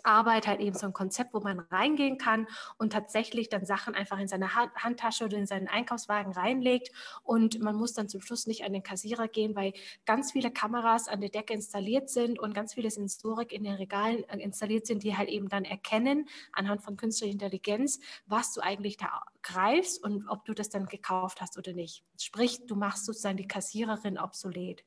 Arbeit 0.07 0.47
halt 0.47 0.59
eben 0.59 0.75
so 0.75 0.87
ein 0.87 0.93
Konzept, 0.93 1.33
wo 1.33 1.39
man 1.39 1.59
reingehen 1.59 2.17
kann 2.17 2.47
und 2.77 2.93
tatsächlich 2.93 3.49
dann 3.49 3.65
Sachen 3.65 3.93
einfach 3.93 4.19
in 4.19 4.27
seine 4.27 4.55
Handtasche 4.55 5.25
oder 5.25 5.37
in 5.37 5.45
seinen 5.45 5.67
Einkaufswagen 5.67 6.33
reinlegt 6.33 6.91
und 7.23 7.59
man 7.59 7.75
muss 7.75 7.93
dann 7.93 8.09
zum 8.09 8.21
Schluss 8.21 8.47
nicht 8.47 8.63
an 8.63 8.73
den 8.73 8.83
Kassierer 8.83 9.27
gehen, 9.27 9.55
weil 9.55 9.73
ganz 10.05 10.31
viele 10.31 10.51
Kameras 10.51 11.07
an 11.07 11.21
der 11.21 11.29
Decke 11.29 11.53
installiert 11.53 12.09
sind 12.09 12.39
und 12.39 12.53
ganz 12.53 12.73
viele 12.73 12.89
Sensorik 12.89 13.51
in 13.51 13.63
den 13.63 13.75
Regalen 13.75 14.23
äh, 14.29 14.37
installiert 14.39 14.87
sind, 14.87 15.03
die 15.03 15.17
halt 15.17 15.29
eben 15.29 15.49
dann 15.49 15.65
erkennen 15.65 16.27
anhand 16.51 16.81
von 16.81 16.97
künstlicher 16.97 17.31
Intelligenz, 17.31 17.99
was 18.25 18.53
du 18.53 18.61
eigentlich 18.61 18.97
da 18.97 19.23
greifst 19.43 20.03
und 20.03 20.27
ob 20.27 20.45
du 20.45 20.53
das 20.53 20.69
dann 20.69 20.85
gekauft 20.85 21.41
hast 21.41 21.57
oder 21.57 21.73
nicht. 21.73 22.03
Sprich, 22.19 22.65
du 22.65 22.75
machst 22.75 23.05
sozusagen 23.05 23.37
die 23.37 23.47
Kassiererin 23.47 24.17
obsolet. 24.17 24.83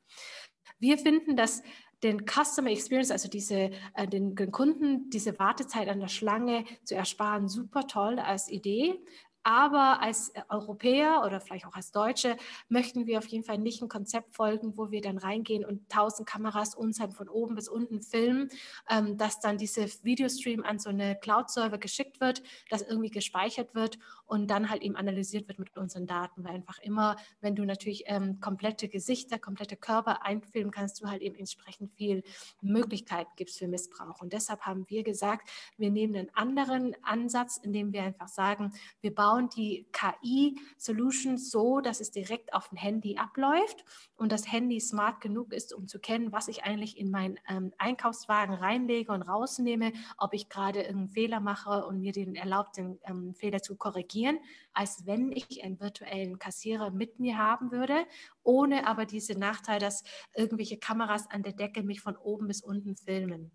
Wir 0.79 0.99
finden, 0.99 1.37
dass 1.37 1.63
den 2.03 2.25
Customer 2.27 2.71
Experience, 2.71 3.11
also 3.11 3.29
diese, 3.29 3.71
äh, 3.95 4.07
den, 4.09 4.35
den, 4.35 4.51
Kunden 4.51 5.11
diese 5.11 5.39
Wartezeit 5.39 5.89
an 5.89 6.01
der 6.01 6.09
Schlange 6.09 6.65
zu 6.85 6.95
ersparen, 6.95 7.49
super 7.49 7.87
toll 7.87 8.19
als 8.19 8.49
Idee. 8.49 8.99
Aber 9.43 10.01
als 10.01 10.33
Europäer 10.49 11.23
oder 11.25 11.41
vielleicht 11.41 11.67
auch 11.67 11.75
als 11.75 11.93
Deutsche 11.93 12.37
möchten 12.69 13.07
wir 13.07 13.19
auf 13.19 13.27
jeden 13.27 13.45
Fall 13.45 13.59
nicht 13.59 13.81
ein 13.83 13.89
Konzept 13.89 14.35
folgen, 14.35 14.77
wo 14.77 14.91
wir 14.91 15.01
dann 15.01 15.19
reingehen 15.19 15.65
und 15.65 15.89
tausend 15.89 16.29
Kameras 16.29 16.75
uns 16.75 17.01
halt 17.01 17.15
von 17.15 17.29
oben 17.29 17.55
bis 17.55 17.69
unten 17.69 18.03
filmen, 18.03 18.51
ähm, 18.89 19.17
dass 19.17 19.41
dann 19.41 19.57
diese 19.57 19.87
Videostream 20.05 20.63
an 20.63 20.79
so 20.79 20.91
eine 20.91 21.17
Cloud-Server 21.17 21.79
geschickt 21.79 22.21
wird, 22.21 22.43
dass 22.69 22.83
irgendwie 22.83 23.11
gespeichert 23.11 23.75
wird 23.75 23.99
und 24.27 24.51
dann 24.51 24.69
halt 24.69 24.83
eben 24.83 24.97
analysiert 24.97 25.49
wird 25.49 25.59
mit 25.59 25.77
unseren 25.77 26.07
Daten. 26.07 26.45
Weil 26.45 26.55
einfach 26.55 26.79
immer, 26.81 27.17
wenn 27.41 27.57
du 27.57 27.65
natürlich 27.65 28.05
ähm, 28.07 28.41
komplette 28.41 28.89
Gesichter, 28.89 29.39
komplette 29.39 29.77
Körper 29.77 30.25
einfilmen 30.25 30.71
kannst, 30.71 31.01
du 31.01 31.09
halt 31.09 31.23
eben 31.23 31.37
entsprechend 31.37 31.93
viel 31.95 32.23
Möglichkeiten 32.61 33.31
gibst 33.37 33.59
für 33.59 33.69
Missbrauch. 33.69 34.21
Und 34.21 34.33
deshalb 34.33 34.61
haben 34.63 34.85
wir 34.89 35.03
gesagt, 35.03 35.49
wir 35.79 35.91
nehmen 35.91 36.15
einen 36.15 36.35
anderen 36.35 36.95
Ansatz, 37.03 37.57
indem 37.57 37.93
wir 37.93 38.03
einfach 38.03 38.29
sagen, 38.29 38.73
wir 39.01 39.15
bauen 39.15 39.30
bauen 39.31 39.49
die 39.49 39.87
KI-Solutions 39.93 41.51
so, 41.51 41.81
dass 41.81 42.01
es 42.01 42.11
direkt 42.11 42.53
auf 42.53 42.69
dem 42.69 42.79
Handy 42.79 43.17
abläuft 43.17 43.85
und 44.17 44.33
das 44.33 44.51
Handy 44.51 44.81
smart 44.81 45.21
genug 45.21 45.53
ist, 45.53 45.73
um 45.73 45.87
zu 45.87 46.01
kennen, 46.01 46.33
was 46.33 46.49
ich 46.49 46.65
eigentlich 46.65 46.99
in 46.99 47.11
meinen 47.11 47.39
ähm, 47.49 47.73
Einkaufswagen 47.79 48.55
reinlege 48.55 49.13
und 49.13 49.23
rausnehme, 49.23 49.93
ob 50.19 50.35
ich 50.35 50.49
gerade 50.49 50.81
irgendeinen 50.81 51.11
Fehler 51.11 51.39
mache 51.39 51.87
und 51.87 52.01
mir 52.01 52.11
den 52.13 52.35
erlaubt, 52.35 52.77
den 52.77 52.99
ähm, 53.05 53.35
Fehler 53.35 53.63
zu 53.63 53.77
korrigieren, 53.77 54.39
als 54.73 55.07
wenn 55.07 55.31
ich 55.31 55.63
einen 55.63 55.79
virtuellen 55.79 56.41
Kassierer 56.41 56.91
mit 56.91 57.21
mir 57.21 57.39
haben 57.39 57.71
würde, 57.71 58.07
ohne 58.43 58.89
aber 58.89 59.07
diese 59.07 59.39
Nachteil, 59.39 59.79
dass 59.79 60.03
irgendwelche 60.35 60.79
Kameras 60.79 61.31
an 61.31 61.45
der 61.45 61.53
Decke 61.53 61.85
mich 61.85 62.01
von 62.01 62.17
oben 62.17 62.49
bis 62.49 62.63
unten 62.63 62.97
filmen. 62.97 63.53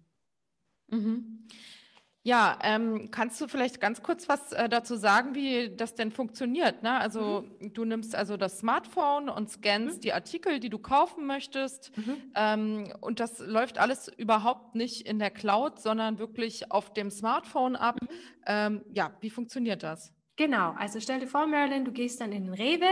Mhm. 0.88 1.48
Ja, 2.26 2.58
ähm, 2.64 3.12
kannst 3.12 3.40
du 3.40 3.48
vielleicht 3.48 3.80
ganz 3.80 4.02
kurz 4.02 4.28
was 4.28 4.52
äh, 4.52 4.68
dazu 4.68 4.96
sagen, 4.96 5.36
wie 5.36 5.70
das 5.70 5.94
denn 5.94 6.10
funktioniert? 6.10 6.82
Ne? 6.82 7.00
Also 7.00 7.46
mhm. 7.60 7.72
du 7.72 7.86
nimmst 7.86 8.16
also 8.16 8.36
das 8.36 8.58
Smartphone 8.58 9.30
und 9.30 9.52
scannst 9.52 9.98
mhm. 9.98 10.02
die 10.02 10.14
Artikel, 10.14 10.60
die 10.60 10.72
du 10.72 10.80
kaufen 10.80 11.28
möchtest. 11.28 11.96
Mhm. 11.96 12.18
Ähm, 12.34 12.94
und 13.00 13.20
das 13.20 13.38
läuft 13.38 13.78
alles 13.78 14.08
überhaupt 14.08 14.74
nicht 14.74 15.08
in 15.08 15.20
der 15.20 15.30
Cloud, 15.30 15.80
sondern 15.80 16.18
wirklich 16.18 16.72
auf 16.72 16.92
dem 16.94 17.12
Smartphone 17.12 17.76
ab. 17.76 18.02
Mhm. 18.02 18.08
Ähm, 18.48 18.86
ja, 18.92 19.12
wie 19.22 19.30
funktioniert 19.30 19.84
das? 19.84 20.12
Genau, 20.38 20.72
also 20.74 21.00
stell 21.00 21.22
dir 21.22 21.28
vor, 21.28 21.48
Marilyn, 21.48 21.86
du 21.86 21.94
gehst 21.94 22.20
dann 22.20 22.34
in 22.34 22.44
den 22.44 22.54
Rewe, 22.54 22.88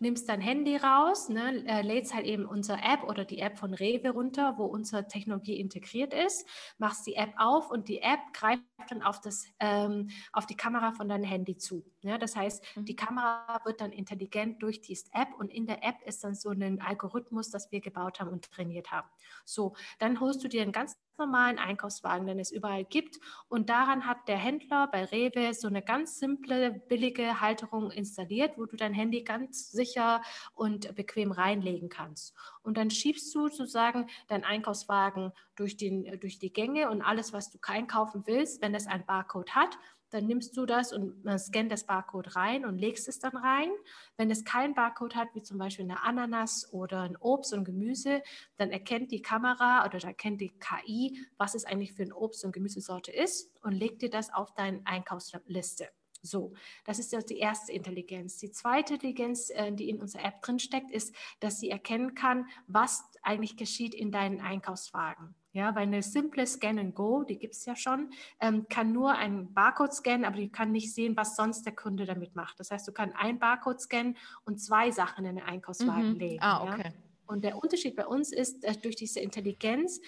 nimmst 0.00 0.28
dein 0.28 0.40
Handy 0.40 0.76
raus, 0.76 1.28
ne, 1.28 1.64
äh, 1.66 1.82
lädst 1.82 2.12
halt 2.12 2.26
eben 2.26 2.44
unsere 2.44 2.78
App 2.82 3.04
oder 3.04 3.24
die 3.24 3.38
App 3.38 3.56
von 3.56 3.72
Rewe 3.72 4.10
runter, 4.10 4.54
wo 4.58 4.64
unsere 4.64 5.06
Technologie 5.06 5.60
integriert 5.60 6.12
ist, 6.12 6.44
machst 6.78 7.06
die 7.06 7.14
App 7.14 7.34
auf 7.36 7.70
und 7.70 7.88
die 7.88 8.00
App 8.02 8.18
greift 8.32 8.62
dann 8.90 9.02
auf, 9.02 9.20
das, 9.20 9.44
ähm, 9.60 10.08
auf 10.32 10.46
die 10.46 10.56
Kamera 10.56 10.90
von 10.92 11.08
deinem 11.08 11.22
Handy 11.24 11.56
zu. 11.56 11.84
Ja, 12.02 12.16
das 12.16 12.36
heißt, 12.36 12.64
mhm. 12.76 12.84
die 12.84 12.96
Kamera 12.96 13.60
wird 13.64 13.80
dann 13.80 13.90
intelligent 13.92 14.62
durch 14.62 14.80
diese 14.80 15.06
App 15.12 15.28
und 15.38 15.50
in 15.50 15.66
der 15.66 15.82
App 15.82 15.96
ist 16.04 16.22
dann 16.22 16.34
so 16.34 16.50
ein 16.50 16.80
Algorithmus, 16.80 17.50
das 17.50 17.72
wir 17.72 17.80
gebaut 17.80 18.20
haben 18.20 18.30
und 18.30 18.50
trainiert 18.50 18.92
haben. 18.92 19.08
So, 19.44 19.74
dann 19.98 20.20
holst 20.20 20.44
du 20.44 20.48
dir 20.48 20.62
einen 20.62 20.72
ganz 20.72 20.96
normalen 21.18 21.58
Einkaufswagen, 21.58 22.26
den 22.26 22.38
es 22.38 22.52
überall 22.52 22.84
gibt. 22.84 23.18
Und 23.48 23.68
daran 23.70 24.06
hat 24.06 24.28
der 24.28 24.36
Händler 24.36 24.86
bei 24.86 25.04
Rewe 25.04 25.52
so 25.52 25.66
eine 25.66 25.82
ganz 25.82 26.18
simple, 26.18 26.70
billige 26.88 27.40
Halterung 27.40 27.90
installiert, 27.90 28.56
wo 28.56 28.66
du 28.66 28.76
dein 28.76 28.94
Handy 28.94 29.24
ganz 29.24 29.70
sicher 29.70 30.22
und 30.54 30.94
bequem 30.94 31.32
reinlegen 31.32 31.88
kannst. 31.88 32.34
Und 32.62 32.76
dann 32.76 32.90
schiebst 32.90 33.34
du 33.34 33.48
sozusagen 33.48 34.08
deinen 34.28 34.44
Einkaufswagen 34.44 35.32
durch, 35.56 35.76
den, 35.76 36.20
durch 36.20 36.38
die 36.38 36.52
Gänge 36.52 36.90
und 36.90 37.02
alles, 37.02 37.32
was 37.32 37.50
du 37.50 37.58
einkaufen 37.66 38.22
willst, 38.26 38.62
wenn 38.62 38.74
es 38.74 38.86
ein 38.86 39.04
Barcode 39.04 39.50
hat, 39.56 39.76
dann 40.10 40.26
nimmst 40.26 40.56
du 40.56 40.66
das 40.66 40.92
und 40.92 41.24
man 41.24 41.38
scannt 41.38 41.72
das 41.72 41.84
Barcode 41.84 42.36
rein 42.36 42.64
und 42.64 42.78
legst 42.78 43.08
es 43.08 43.18
dann 43.18 43.36
rein. 43.36 43.70
Wenn 44.16 44.30
es 44.30 44.44
kein 44.44 44.74
Barcode 44.74 45.16
hat, 45.16 45.28
wie 45.34 45.42
zum 45.42 45.58
Beispiel 45.58 45.84
eine 45.84 46.02
Ananas 46.02 46.72
oder 46.72 47.02
ein 47.02 47.16
Obst 47.16 47.52
und 47.52 47.64
Gemüse, 47.64 48.22
dann 48.56 48.70
erkennt 48.70 49.12
die 49.12 49.22
Kamera 49.22 49.84
oder 49.84 50.02
erkennt 50.02 50.40
die 50.40 50.52
KI, 50.58 51.26
was 51.36 51.54
es 51.54 51.64
eigentlich 51.64 51.92
für 51.92 52.02
ein 52.02 52.12
Obst- 52.12 52.44
und 52.44 52.52
Gemüsesorte 52.52 53.12
ist 53.12 53.50
und 53.62 53.72
legt 53.72 54.02
dir 54.02 54.10
das 54.10 54.32
auf 54.32 54.54
deine 54.54 54.80
Einkaufsliste. 54.84 55.88
So, 56.22 56.52
das 56.84 56.98
ist 56.98 57.12
die 57.30 57.38
erste 57.38 57.72
Intelligenz. 57.72 58.38
Die 58.38 58.50
zweite 58.50 58.94
Intelligenz, 58.94 59.50
äh, 59.50 59.72
die 59.72 59.88
in 59.88 60.00
unserer 60.00 60.24
App 60.24 60.42
drinsteckt, 60.42 60.90
ist, 60.90 61.14
dass 61.40 61.60
sie 61.60 61.70
erkennen 61.70 62.14
kann, 62.14 62.46
was 62.66 63.04
eigentlich 63.22 63.56
geschieht 63.56 63.94
in 63.94 64.10
deinen 64.10 64.40
Einkaufswagen. 64.40 65.34
Ja, 65.52 65.74
weil 65.74 65.84
eine 65.84 66.02
simple 66.02 66.46
Scan 66.46 66.78
and 66.78 66.94
Go, 66.94 67.24
die 67.24 67.38
gibt 67.38 67.54
es 67.54 67.64
ja 67.64 67.74
schon, 67.74 68.10
ähm, 68.40 68.66
kann 68.68 68.92
nur 68.92 69.12
einen 69.12 69.54
Barcode 69.54 69.94
scannen, 69.94 70.24
aber 70.24 70.36
die 70.36 70.52
kann 70.52 70.72
nicht 70.72 70.94
sehen, 70.94 71.16
was 71.16 71.36
sonst 71.36 71.64
der 71.64 71.74
Kunde 71.74 72.04
damit 72.04 72.36
macht. 72.36 72.60
Das 72.60 72.70
heißt, 72.70 72.86
du 72.86 72.92
kannst 72.92 73.16
ein 73.16 73.38
Barcode 73.38 73.80
scannen 73.80 74.16
und 74.44 74.60
zwei 74.60 74.90
Sachen 74.90 75.24
in 75.24 75.36
den 75.36 75.44
Einkaufswagen 75.44 76.12
mhm. 76.12 76.18
legen. 76.18 76.42
Ah, 76.42 76.62
okay. 76.62 76.82
Ja? 76.84 76.92
Und 77.26 77.44
der 77.44 77.56
Unterschied 77.62 77.96
bei 77.96 78.06
uns 78.06 78.32
ist, 78.32 78.64
dass 78.64 78.80
durch 78.80 78.96
diese 78.96 79.20
Intelligenz 79.20 80.00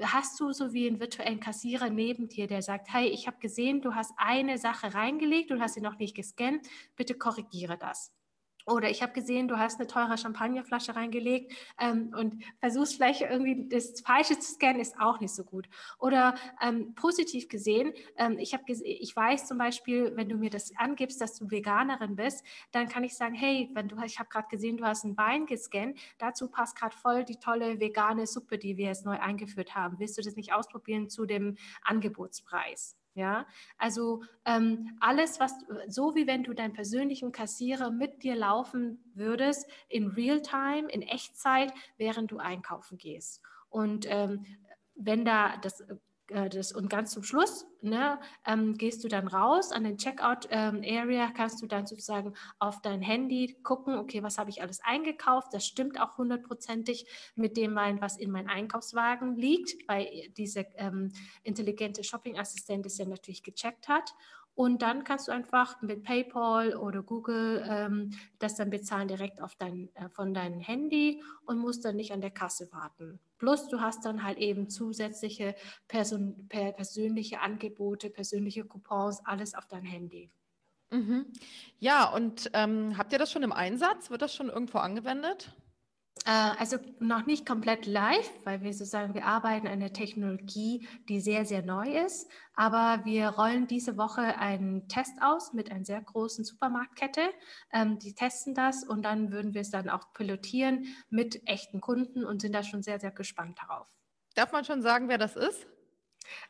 hast 0.00 0.38
du 0.40 0.52
so 0.52 0.72
wie 0.72 0.86
einen 0.86 1.00
virtuellen 1.00 1.40
Kassierer 1.40 1.90
neben 1.90 2.28
dir, 2.28 2.46
der 2.46 2.62
sagt, 2.62 2.92
hey, 2.92 3.08
ich 3.08 3.26
habe 3.26 3.38
gesehen, 3.38 3.80
du 3.80 3.94
hast 3.94 4.12
eine 4.16 4.58
Sache 4.58 4.94
reingelegt 4.94 5.50
und 5.50 5.60
hast 5.60 5.74
sie 5.74 5.80
noch 5.80 5.98
nicht 5.98 6.14
gescannt, 6.14 6.66
bitte 6.96 7.14
korrigiere 7.14 7.78
das. 7.78 8.12
Oder 8.66 8.90
ich 8.90 9.00
habe 9.00 9.12
gesehen, 9.12 9.46
du 9.46 9.58
hast 9.58 9.78
eine 9.78 9.86
teure 9.86 10.18
Champagnerflasche 10.18 10.96
reingelegt 10.96 11.52
ähm, 11.78 12.12
und 12.18 12.42
versuchst 12.58 12.96
vielleicht 12.96 13.20
irgendwie 13.20 13.68
das 13.68 14.00
Falsche 14.00 14.38
zu 14.40 14.54
scannen, 14.54 14.80
ist 14.80 14.98
auch 14.98 15.20
nicht 15.20 15.34
so 15.34 15.44
gut. 15.44 15.68
Oder 16.00 16.34
ähm, 16.60 16.94
positiv 16.96 17.48
gesehen, 17.48 17.92
ähm, 18.16 18.38
ich, 18.38 18.56
ges 18.66 18.82
ich 18.84 19.14
weiß 19.14 19.46
zum 19.46 19.58
Beispiel, 19.58 20.16
wenn 20.16 20.28
du 20.28 20.36
mir 20.36 20.50
das 20.50 20.72
angibst, 20.76 21.20
dass 21.20 21.38
du 21.38 21.48
Veganerin 21.48 22.16
bist, 22.16 22.44
dann 22.72 22.88
kann 22.88 23.04
ich 23.04 23.14
sagen, 23.14 23.34
hey, 23.34 23.70
wenn 23.74 23.86
du, 23.86 23.96
ich 24.04 24.18
habe 24.18 24.28
gerade 24.28 24.48
gesehen, 24.48 24.76
du 24.76 24.84
hast 24.84 25.04
ein 25.04 25.14
Bein 25.14 25.46
gescannt, 25.46 25.98
dazu 26.18 26.48
passt 26.48 26.76
gerade 26.76 26.96
voll 26.96 27.24
die 27.24 27.38
tolle 27.38 27.78
vegane 27.78 28.26
Suppe, 28.26 28.58
die 28.58 28.76
wir 28.76 28.86
jetzt 28.86 29.06
neu 29.06 29.18
eingeführt 29.18 29.76
haben. 29.76 30.00
Willst 30.00 30.18
du 30.18 30.22
das 30.22 30.34
nicht 30.34 30.52
ausprobieren 30.52 31.08
zu 31.08 31.24
dem 31.24 31.56
Angebotspreis? 31.82 32.96
Ja, 33.16 33.46
also 33.78 34.24
ähm, 34.44 34.94
alles, 35.00 35.40
was 35.40 35.54
so 35.88 36.14
wie 36.14 36.26
wenn 36.26 36.44
du 36.44 36.52
deinen 36.52 36.74
persönlichen 36.74 37.32
Kassierer 37.32 37.90
mit 37.90 38.22
dir 38.22 38.36
laufen 38.36 39.02
würdest 39.14 39.70
in 39.88 40.08
Realtime, 40.08 40.90
in 40.90 41.00
Echtzeit, 41.00 41.72
während 41.96 42.30
du 42.30 42.36
einkaufen 42.36 42.98
gehst. 42.98 43.40
Und 43.70 44.04
ähm, 44.10 44.44
wenn 44.96 45.24
da 45.24 45.56
das 45.56 45.80
äh, 45.80 45.96
das, 46.28 46.72
und 46.72 46.90
ganz 46.90 47.12
zum 47.12 47.22
Schluss 47.22 47.66
ne, 47.82 48.18
ähm, 48.44 48.74
gehst 48.74 49.04
du 49.04 49.08
dann 49.08 49.28
raus 49.28 49.72
an 49.72 49.84
den 49.84 49.96
Checkout-Area, 49.96 51.26
ähm, 51.26 51.34
kannst 51.34 51.62
du 51.62 51.66
dann 51.66 51.86
sozusagen 51.86 52.34
auf 52.58 52.82
dein 52.82 53.00
Handy 53.00 53.58
gucken, 53.62 53.96
okay, 53.98 54.22
was 54.22 54.38
habe 54.38 54.50
ich 54.50 54.60
alles 54.60 54.80
eingekauft? 54.82 55.54
Das 55.54 55.64
stimmt 55.64 56.00
auch 56.00 56.18
hundertprozentig 56.18 57.06
mit 57.34 57.56
dem, 57.56 57.76
was 57.76 58.16
in 58.16 58.30
meinem 58.30 58.48
Einkaufswagen 58.48 59.36
liegt, 59.36 59.88
weil 59.88 60.08
diese 60.36 60.66
ähm, 60.76 61.12
intelligente 61.42 62.02
Shopping-Assistent 62.02 62.86
es 62.86 62.98
ja 62.98 63.06
natürlich 63.06 63.42
gecheckt 63.42 63.88
hat. 63.88 64.12
Und 64.56 64.80
dann 64.80 65.04
kannst 65.04 65.28
du 65.28 65.32
einfach 65.32 65.82
mit 65.82 66.02
PayPal 66.02 66.76
oder 66.76 67.02
Google 67.02 67.62
ähm, 67.68 68.12
das 68.38 68.56
dann 68.56 68.70
bezahlen 68.70 69.06
direkt 69.06 69.42
auf 69.42 69.54
dein, 69.54 69.94
äh, 69.94 70.08
von 70.08 70.32
deinem 70.32 70.60
Handy 70.60 71.22
und 71.44 71.58
musst 71.58 71.84
dann 71.84 71.94
nicht 71.96 72.10
an 72.10 72.22
der 72.22 72.30
Kasse 72.30 72.72
warten. 72.72 73.20
Plus 73.36 73.68
du 73.68 73.82
hast 73.82 74.06
dann 74.06 74.22
halt 74.22 74.38
eben 74.38 74.70
zusätzliche 74.70 75.54
Person, 75.88 76.48
per, 76.48 76.72
persönliche 76.72 77.42
Angebote, 77.42 78.08
persönliche 78.08 78.64
Coupons, 78.64 79.20
alles 79.26 79.54
auf 79.54 79.66
dein 79.66 79.84
Handy. 79.84 80.30
Mhm. 80.90 81.26
Ja, 81.78 82.10
und 82.14 82.50
ähm, 82.54 82.96
habt 82.96 83.12
ihr 83.12 83.18
das 83.18 83.30
schon 83.30 83.42
im 83.42 83.52
Einsatz? 83.52 84.08
Wird 84.08 84.22
das 84.22 84.34
schon 84.34 84.48
irgendwo 84.48 84.78
angewendet? 84.78 85.54
Äh, 86.24 86.30
also 86.58 86.78
noch 86.98 87.26
nicht 87.26 87.46
komplett 87.46 87.86
live, 87.86 88.30
weil 88.44 88.62
wir 88.62 88.72
sozusagen, 88.72 89.14
wir 89.14 89.26
arbeiten 89.26 89.66
an 89.66 89.74
einer 89.74 89.92
Technologie, 89.92 90.88
die 91.08 91.20
sehr, 91.20 91.44
sehr 91.44 91.62
neu 91.62 91.88
ist. 92.04 92.28
Aber 92.54 93.04
wir 93.04 93.28
rollen 93.28 93.66
diese 93.66 93.96
Woche 93.96 94.38
einen 94.38 94.88
Test 94.88 95.14
aus 95.20 95.52
mit 95.52 95.70
einer 95.70 95.84
sehr 95.84 96.00
großen 96.00 96.44
Supermarktkette. 96.44 97.20
Ähm, 97.72 97.98
die 97.98 98.14
testen 98.14 98.54
das 98.54 98.84
und 98.84 99.02
dann 99.02 99.30
würden 99.30 99.54
wir 99.54 99.60
es 99.60 99.70
dann 99.70 99.88
auch 99.90 100.12
pilotieren 100.14 100.86
mit 101.10 101.46
echten 101.46 101.80
Kunden 101.80 102.24
und 102.24 102.40
sind 102.40 102.54
da 102.54 102.62
schon 102.62 102.82
sehr, 102.82 102.98
sehr 102.98 103.12
gespannt 103.12 103.58
darauf. 103.60 103.88
Darf 104.34 104.52
man 104.52 104.64
schon 104.64 104.82
sagen, 104.82 105.08
wer 105.08 105.18
das 105.18 105.36
ist? 105.36 105.66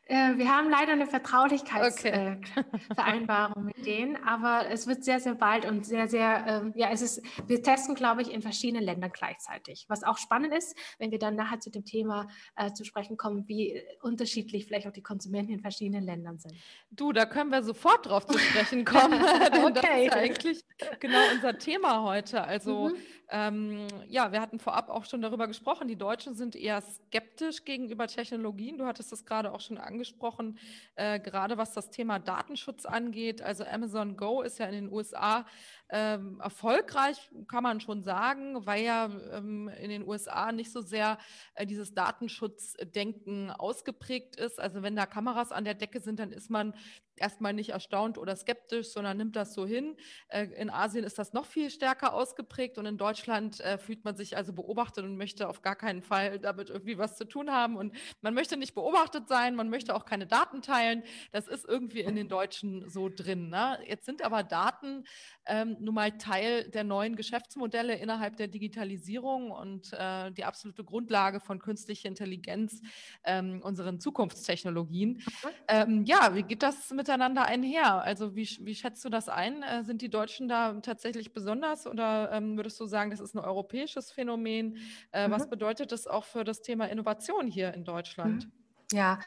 Äh, 0.09 0.37
wir 0.37 0.49
haben 0.49 0.71
leider 0.71 0.93
eine 0.93 1.07
Vertraulichkeitsvereinbarung 1.07 3.65
okay. 3.65 3.71
äh, 3.73 3.73
mit 3.77 3.87
denen, 3.87 4.17
aber 4.25 4.71
es 4.71 4.87
wird 4.87 5.03
sehr, 5.03 5.19
sehr 5.19 5.35
bald 5.35 5.65
und 5.65 5.85
sehr, 5.85 6.07
sehr, 6.07 6.45
ähm, 6.47 6.73
ja, 6.77 6.91
es 6.91 7.03
ist, 7.03 7.21
wir 7.47 7.61
testen, 7.63 7.97
glaube 7.97 8.23
ich, 8.23 8.33
in 8.33 8.41
verschiedenen 8.41 8.85
Ländern 8.85 9.11
gleichzeitig. 9.13 9.87
Was 9.89 10.05
auch 10.05 10.19
spannend 10.19 10.55
ist, 10.55 10.77
wenn 10.99 11.11
wir 11.11 11.19
dann 11.19 11.35
nachher 11.35 11.59
zu 11.59 11.71
dem 11.71 11.85
Thema 11.85 12.29
äh, 12.55 12.73
zu 12.73 12.85
sprechen 12.85 13.17
kommen, 13.17 13.49
wie 13.49 13.83
unterschiedlich 14.01 14.67
vielleicht 14.67 14.87
auch 14.87 14.93
die 14.93 15.03
Konsumenten 15.03 15.53
in 15.53 15.59
verschiedenen 15.61 16.05
Ländern 16.05 16.39
sind. 16.39 16.55
Du, 16.91 17.13
da 17.13 17.27
können 17.27 17.51
wir 17.51 17.65
sofort 17.65 18.07
drauf 18.07 18.27
zu 18.27 18.39
sprechen 18.39 18.85
kommen. 18.85 19.21
okay. 19.21 19.73
Das 19.73 19.83
ist 19.83 20.13
eigentlich 20.13 20.65
genau 21.01 21.19
unser 21.35 21.59
Thema 21.59 22.03
heute. 22.03 22.45
Also, 22.45 22.91
mhm. 22.91 22.97
Ähm, 23.29 23.89
ja, 24.09 24.31
wir 24.31 24.41
hatten 24.41 24.61
vorab 24.61 24.89
auch 24.89 25.05
schon 25.05 25.21
darüber 25.21 25.49
gesprochen, 25.49 25.89
die 25.89 25.97
Deutschen 25.97 26.35
sind 26.35 26.55
eher 26.55 26.81
skeptisch 26.81 27.65
gegenüber 27.65 28.07
Technologien. 28.07 28.79
Du 28.79 28.87
hattest 28.87 29.11
das 29.11 29.25
gerade 29.25 29.53
auch 29.53 29.61
schon 29.61 29.79
angesprochen, 29.79 30.59
äh, 30.95 31.19
gerade 31.19 31.59
was 31.59 31.73
das 31.73 31.91
Thema 31.91 32.21
Datenschutz 32.21 32.87
angeht. 32.87 33.43
Also 33.43 33.65
Amazon 33.65 34.17
Go 34.17 34.43
ist 34.43 34.59
ja 34.59 34.67
in 34.67 34.73
den 34.73 34.93
USA 34.93 35.45
ähm, 35.89 36.41
erfolgreich, 36.41 37.31
kann 37.49 37.63
man 37.65 37.81
schon 37.81 38.03
sagen, 38.03 38.65
weil 38.65 38.85
ja 38.85 39.11
ähm, 39.33 39.69
in 39.69 39.91
den 39.91 40.07
USA 40.07 40.53
nicht 40.53 40.71
so 40.71 40.81
sehr 40.81 41.19
äh, 41.55 41.67
dieses 41.67 41.95
Datenschutzdenken 41.95 43.51
ausgeprägt 43.51 44.37
ist. 44.37 44.61
Also 44.61 44.83
wenn 44.83 44.95
da 44.95 45.07
Kameras 45.07 45.51
an 45.51 45.65
der 45.65 45.75
Decke 45.75 46.01
sind, 46.01 46.21
dann 46.21 46.31
ist 46.33 46.51
man 46.51 46.75
erstmal 47.21 47.53
nicht 47.53 47.71
erstaunt 47.71 48.19
oder 48.19 48.37
skeptisch, 48.37 48.89
sondern 48.89 49.17
nimmt 49.17 49.37
das 49.37 49.55
so 49.55 49.67
hin. 49.67 49.97
Äh, 50.29 50.47
in 50.57 50.71
Asien 50.71 51.05
ist 51.05 51.19
das 51.19 51.33
noch 51.33 51.47
viel 51.47 51.71
stärker 51.71 52.15
ausgeprägt 52.15 52.79
und 52.79 52.87
in 52.87 52.99
Deutschland 52.99 53.61
äh, 53.61 53.79
fühlt 53.79 54.05
man 54.05 54.17
sich 54.17 54.37
also 54.37 54.53
beobachtet 54.53 55.05
und 55.05 55.17
möchte 55.17 55.49
auf 55.49 55.63
gar 55.63 55.77
keinen 55.77 56.03
Fall 56.03 56.39
damit 56.39 56.71
irgendwie 56.71 56.99
was 56.99 57.17
zu 57.17 57.25
tun 57.25 57.51
haben. 57.51 57.77
Und 57.77 57.95
man 58.21 58.35
möchte 58.35 58.57
nicht 58.57 58.75
beobachtet 58.75 59.29
sein, 59.29 59.55
man 59.55 59.71
möchte 59.71 59.95
auch 59.95 60.05
keine 60.05 60.27
Daten 60.27 60.63
teilen. 60.63 61.03
Das 61.33 61.49
ist 61.49 61.65
irgendwie 61.67 62.01
in 62.01 62.17
den 62.17 62.29
Deutschen 62.29 62.89
so 62.89 63.09
drin. 63.09 63.49
Ne? 63.49 63.79
Jetzt 63.87 64.05
sind 64.07 64.23
aber 64.23 64.43
Daten 64.43 65.05
ähm, 65.47 65.77
nun 65.81 65.95
mal 65.95 66.13
Teil 66.19 66.69
der 66.71 66.85
neuen 66.85 67.17
Geschäftsmodelle 67.17 67.97
innerhalb 67.97 68.37
der 68.37 68.49
Digitalisierung 68.49 69.51
und 69.51 69.93
äh, 69.93 70.31
die 70.33 70.45
absolute 70.45 70.85
Grundlage 70.85 71.41
von 71.41 71.59
künstlicher 71.61 72.09
Intelligenz, 72.09 72.83
ähm, 73.25 73.61
unseren 73.63 74.01
Zukunftstechnologien. 74.01 75.11
Mhm. 75.11 75.49
Ähm, 75.69 76.05
ja, 76.05 76.35
wie 76.35 76.43
geht 76.43 76.63
das 76.63 76.91
mit 76.91 77.06
miteinander 77.07 77.47
einher? 77.47 78.03
Also 78.03 78.35
wie, 78.35 78.49
wie 78.61 78.75
schätzt 78.75 79.05
du 79.05 79.09
das 79.09 79.29
ein? 79.29 79.63
Äh, 79.63 79.85
sind 79.85 80.03
die 80.03 80.11
Deutschen 80.11 80.49
da 80.49 80.81
tatsächlich 80.81 81.33
besonders 81.33 81.87
oder 81.87 82.31
ähm, 82.33 82.57
würdest 82.57 82.81
du 82.81 82.87
sagen, 82.87 83.11
das 83.11 83.21
ist 83.21 83.35
ein 83.35 83.39
europäisches 83.39 84.11
Phänomen? 84.11 84.77
Äh, 85.13 85.29
mhm. 85.29 85.33
Was 85.33 85.49
bedeutet 85.49 85.93
das 85.93 86.07
auch 86.07 86.25
für 86.25 86.45
das 86.45 86.63
Thema 86.63 86.87
Innovation 86.87 87.47
hier 87.47 87.73
in 87.75 87.85
Deutschland? 87.85 88.47
Mhm. 88.47 88.66
Ja, 88.93 89.19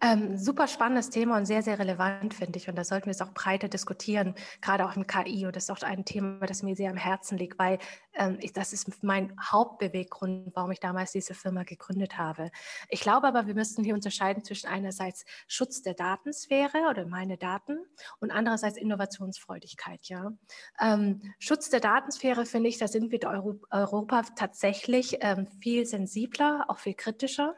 ähm, 0.00 0.36
super 0.36 0.66
spannendes 0.68 1.10
Thema 1.10 1.36
und 1.36 1.46
sehr, 1.46 1.62
sehr 1.62 1.78
relevant, 1.78 2.34
finde 2.34 2.58
ich. 2.58 2.68
Und 2.68 2.76
da 2.76 2.84
sollten 2.84 3.06
wir 3.06 3.12
es 3.12 3.20
auch 3.20 3.32
breiter 3.32 3.68
diskutieren, 3.68 4.34
gerade 4.60 4.84
auch 4.86 4.96
im 4.96 5.06
KI. 5.06 5.46
Und 5.46 5.54
das 5.54 5.64
ist 5.64 5.70
auch 5.70 5.82
ein 5.82 6.04
Thema, 6.04 6.46
das 6.46 6.62
mir 6.62 6.74
sehr 6.74 6.90
am 6.90 6.96
Herzen 6.96 7.38
liegt, 7.38 7.58
weil 7.58 7.78
ähm, 8.14 8.38
ich, 8.40 8.52
das 8.52 8.72
ist 8.72 9.02
mein 9.04 9.34
Hauptbeweggrund, 9.40 10.50
warum 10.54 10.72
ich 10.72 10.80
damals 10.80 11.12
diese 11.12 11.34
Firma 11.34 11.62
gegründet 11.64 12.18
habe. 12.18 12.50
Ich 12.88 13.00
glaube 13.00 13.28
aber, 13.28 13.46
wir 13.46 13.54
müssen 13.54 13.84
hier 13.84 13.94
unterscheiden 13.94 14.44
zwischen 14.44 14.68
einerseits 14.68 15.24
Schutz 15.46 15.82
der 15.82 15.94
Datensphäre 15.94 16.88
oder 16.90 17.06
meine 17.06 17.36
Daten 17.36 17.78
und 18.20 18.32
andererseits 18.32 18.76
Innovationsfreudigkeit. 18.76 20.06
Ja? 20.08 20.32
Ähm, 20.80 21.22
Schutz 21.38 21.70
der 21.70 21.80
Datensphäre, 21.80 22.46
finde 22.46 22.68
ich, 22.68 22.78
da 22.78 22.88
sind 22.88 23.10
wir 23.12 23.22
in 23.22 23.60
Europa 23.70 24.22
tatsächlich 24.36 25.18
ähm, 25.20 25.46
viel 25.60 25.86
sensibler, 25.86 26.64
auch 26.68 26.78
viel 26.78 26.94
kritischer. 26.94 27.54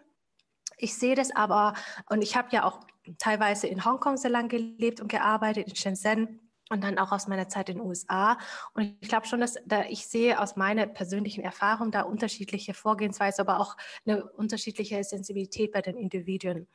Ich 0.80 0.94
sehe 0.94 1.14
das 1.14 1.34
aber, 1.34 1.74
und 2.08 2.22
ich 2.22 2.36
habe 2.36 2.48
ja 2.52 2.64
auch 2.64 2.80
teilweise 3.18 3.66
in 3.66 3.84
Hongkong 3.84 4.16
sehr 4.16 4.30
lange 4.30 4.48
gelebt 4.48 5.00
und 5.00 5.08
gearbeitet, 5.08 5.68
in 5.68 5.76
Shenzhen 5.76 6.50
und 6.70 6.82
dann 6.84 6.98
auch 6.98 7.12
aus 7.12 7.26
meiner 7.26 7.48
Zeit 7.48 7.68
in 7.68 7.78
den 7.78 7.86
USA. 7.86 8.38
Und 8.74 8.96
ich 9.00 9.08
glaube 9.08 9.26
schon, 9.26 9.40
dass 9.40 9.56
da 9.66 9.84
ich 9.84 10.06
sehe 10.06 10.40
aus 10.40 10.56
meiner 10.56 10.86
persönlichen 10.86 11.42
Erfahrung 11.42 11.90
da 11.90 12.02
unterschiedliche 12.02 12.74
Vorgehensweise, 12.74 13.42
aber 13.42 13.58
auch 13.60 13.76
eine 14.06 14.24
unterschiedliche 14.24 15.02
Sensibilität 15.02 15.72
bei 15.72 15.82
den 15.82 15.96
Individuen. 15.96 16.68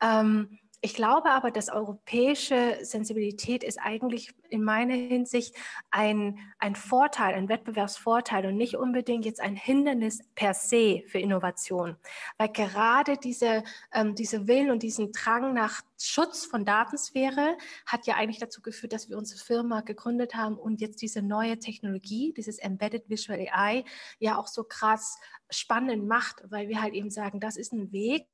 Ähm, 0.00 0.58
ich 0.84 0.92
glaube 0.92 1.30
aber, 1.30 1.50
dass 1.50 1.70
europäische 1.70 2.76
Sensibilität 2.82 3.64
ist 3.64 3.78
eigentlich 3.78 4.34
in 4.50 4.62
meiner 4.62 4.92
Hinsicht 4.92 5.56
ein, 5.90 6.38
ein 6.58 6.76
Vorteil, 6.76 7.32
ein 7.32 7.48
Wettbewerbsvorteil 7.48 8.44
und 8.44 8.58
nicht 8.58 8.76
unbedingt 8.76 9.24
jetzt 9.24 9.40
ein 9.40 9.56
Hindernis 9.56 10.18
per 10.34 10.52
se 10.52 11.02
für 11.06 11.20
Innovation. 11.20 11.96
Weil 12.36 12.50
gerade 12.50 13.16
diese, 13.16 13.64
ähm, 13.94 14.14
diese 14.14 14.46
Willen 14.46 14.70
und 14.70 14.82
diesen 14.82 15.10
Drang 15.12 15.54
nach 15.54 15.80
Schutz 15.98 16.44
von 16.44 16.66
Datensphäre 16.66 17.56
hat 17.86 18.06
ja 18.06 18.16
eigentlich 18.16 18.40
dazu 18.40 18.60
geführt, 18.60 18.92
dass 18.92 19.08
wir 19.08 19.16
unsere 19.16 19.42
Firma 19.42 19.80
gegründet 19.80 20.34
haben 20.34 20.58
und 20.58 20.82
jetzt 20.82 21.00
diese 21.00 21.22
neue 21.22 21.58
Technologie, 21.58 22.34
dieses 22.36 22.58
Embedded 22.58 23.08
Visual 23.08 23.38
AI, 23.50 23.86
ja 24.18 24.36
auch 24.36 24.48
so 24.48 24.64
krass 24.64 25.16
spannend 25.48 26.06
macht, 26.06 26.42
weil 26.50 26.68
wir 26.68 26.82
halt 26.82 26.92
eben 26.92 27.08
sagen, 27.08 27.40
das 27.40 27.56
ist 27.56 27.72
ein 27.72 27.90
Weg, 27.90 28.26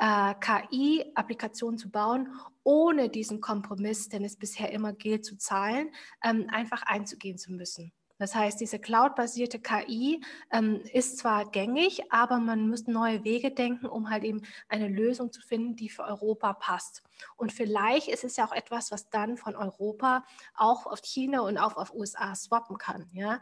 äh, 0.00 0.34
KI-Applikationen 0.40 1.78
zu 1.78 1.90
bauen, 1.90 2.28
ohne 2.64 3.10
diesen 3.10 3.40
Kompromiss, 3.40 4.08
den 4.08 4.24
es 4.24 4.36
bisher 4.36 4.72
immer 4.72 4.92
gilt 4.92 5.24
zu 5.24 5.36
zahlen, 5.36 5.90
ähm, 6.24 6.48
einfach 6.50 6.82
einzugehen 6.82 7.38
zu 7.38 7.52
müssen. 7.52 7.92
Das 8.18 8.34
heißt, 8.34 8.60
diese 8.60 8.78
cloud-basierte 8.78 9.60
KI 9.60 10.22
ähm, 10.52 10.82
ist 10.92 11.16
zwar 11.18 11.50
gängig, 11.50 12.12
aber 12.12 12.38
man 12.38 12.68
muss 12.68 12.86
neue 12.86 13.24
Wege 13.24 13.50
denken, 13.50 13.86
um 13.86 14.10
halt 14.10 14.24
eben 14.24 14.42
eine 14.68 14.88
Lösung 14.88 15.32
zu 15.32 15.40
finden, 15.40 15.74
die 15.74 15.88
für 15.88 16.04
Europa 16.04 16.52
passt. 16.52 17.02
Und 17.36 17.50
vielleicht 17.50 18.08
ist 18.08 18.24
es 18.24 18.36
ja 18.36 18.46
auch 18.46 18.52
etwas, 18.52 18.90
was 18.90 19.08
dann 19.08 19.38
von 19.38 19.56
Europa 19.56 20.24
auch 20.54 20.86
auf 20.86 21.00
China 21.02 21.40
und 21.40 21.56
auch 21.56 21.76
auf 21.76 21.94
USA 21.94 22.34
swappen 22.34 22.76
kann. 22.76 23.08
Ja? 23.12 23.40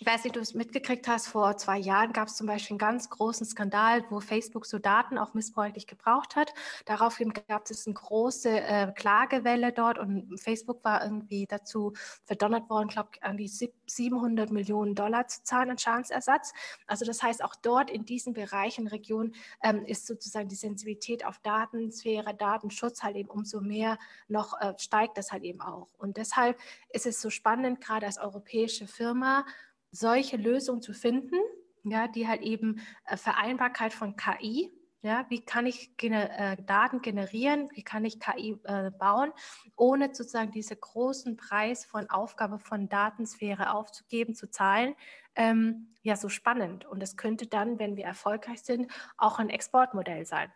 Ich 0.00 0.06
weiß 0.06 0.22
nicht, 0.22 0.36
du 0.36 0.40
es 0.40 0.54
mitgekriegt 0.54 1.08
hast, 1.08 1.26
vor 1.26 1.56
zwei 1.56 1.76
Jahren 1.76 2.12
gab 2.12 2.28
es 2.28 2.36
zum 2.36 2.46
Beispiel 2.46 2.74
einen 2.74 2.78
ganz 2.78 3.10
großen 3.10 3.44
Skandal, 3.44 4.04
wo 4.10 4.20
Facebook 4.20 4.64
so 4.64 4.78
Daten 4.78 5.18
auch 5.18 5.34
missbräuchlich 5.34 5.88
gebraucht 5.88 6.36
hat. 6.36 6.54
Daraufhin 6.84 7.32
gab 7.32 7.68
es 7.68 7.84
eine 7.84 7.94
große 7.94 8.48
äh, 8.48 8.92
Klagewelle 8.92 9.72
dort 9.72 9.98
und 9.98 10.38
Facebook 10.40 10.84
war 10.84 11.02
irgendwie 11.02 11.46
dazu 11.46 11.94
verdonnert 12.22 12.70
worden, 12.70 12.86
glaube 12.86 13.08
ich, 13.14 13.24
an 13.24 13.36
die 13.36 13.48
700 13.48 14.52
Millionen 14.52 14.94
Dollar 14.94 15.26
zu 15.26 15.42
zahlen 15.42 15.70
an 15.70 15.78
Schadensersatz. 15.78 16.52
Also 16.86 17.04
das 17.04 17.20
heißt, 17.20 17.42
auch 17.42 17.56
dort 17.56 17.90
in 17.90 18.04
diesen 18.04 18.34
Bereichen, 18.34 18.86
Regionen 18.86 19.34
ähm, 19.64 19.84
ist 19.84 20.06
sozusagen 20.06 20.48
die 20.48 20.54
Sensibilität 20.54 21.26
auf 21.26 21.40
Datensphäre, 21.40 22.36
Datenschutz 22.36 23.02
halt 23.02 23.16
eben 23.16 23.30
umso 23.30 23.60
mehr 23.60 23.98
noch 24.28 24.60
äh, 24.60 24.74
steigt 24.78 25.18
das 25.18 25.32
halt 25.32 25.42
eben 25.42 25.60
auch. 25.60 25.88
Und 25.98 26.18
deshalb 26.18 26.56
ist 26.90 27.06
es 27.06 27.20
so 27.20 27.30
spannend, 27.30 27.80
gerade 27.80 28.06
als 28.06 28.18
europäische 28.18 28.86
Firma, 28.86 29.44
solche 29.90 30.36
Lösungen 30.36 30.82
zu 30.82 30.92
finden, 30.92 31.36
ja, 31.84 32.08
die 32.08 32.28
halt 32.28 32.42
eben 32.42 32.80
äh, 33.04 33.16
Vereinbarkeit 33.16 33.92
von 33.92 34.16
KI, 34.16 34.72
ja, 35.00 35.26
wie 35.28 35.40
kann 35.40 35.64
ich 35.66 35.96
gener 35.96 36.38
äh, 36.38 36.56
Daten 36.62 37.02
generieren, 37.02 37.68
wie 37.72 37.84
kann 37.84 38.04
ich 38.04 38.18
KI 38.18 38.58
äh, 38.64 38.90
bauen, 38.90 39.32
ohne 39.76 40.12
sozusagen 40.12 40.50
diesen 40.50 40.80
großen 40.80 41.36
Preis 41.36 41.84
von 41.84 42.10
Aufgabe 42.10 42.58
von 42.58 42.88
Datensphäre 42.88 43.72
aufzugeben, 43.72 44.34
zu 44.34 44.50
zahlen, 44.50 44.96
ähm, 45.36 45.94
ja, 46.02 46.16
so 46.16 46.28
spannend. 46.28 46.84
Und 46.84 47.00
das 47.00 47.16
könnte 47.16 47.46
dann, 47.46 47.78
wenn 47.78 47.96
wir 47.96 48.04
erfolgreich 48.04 48.62
sind, 48.62 48.90
auch 49.16 49.38
ein 49.38 49.50
Exportmodell 49.50 50.26
sein. 50.26 50.50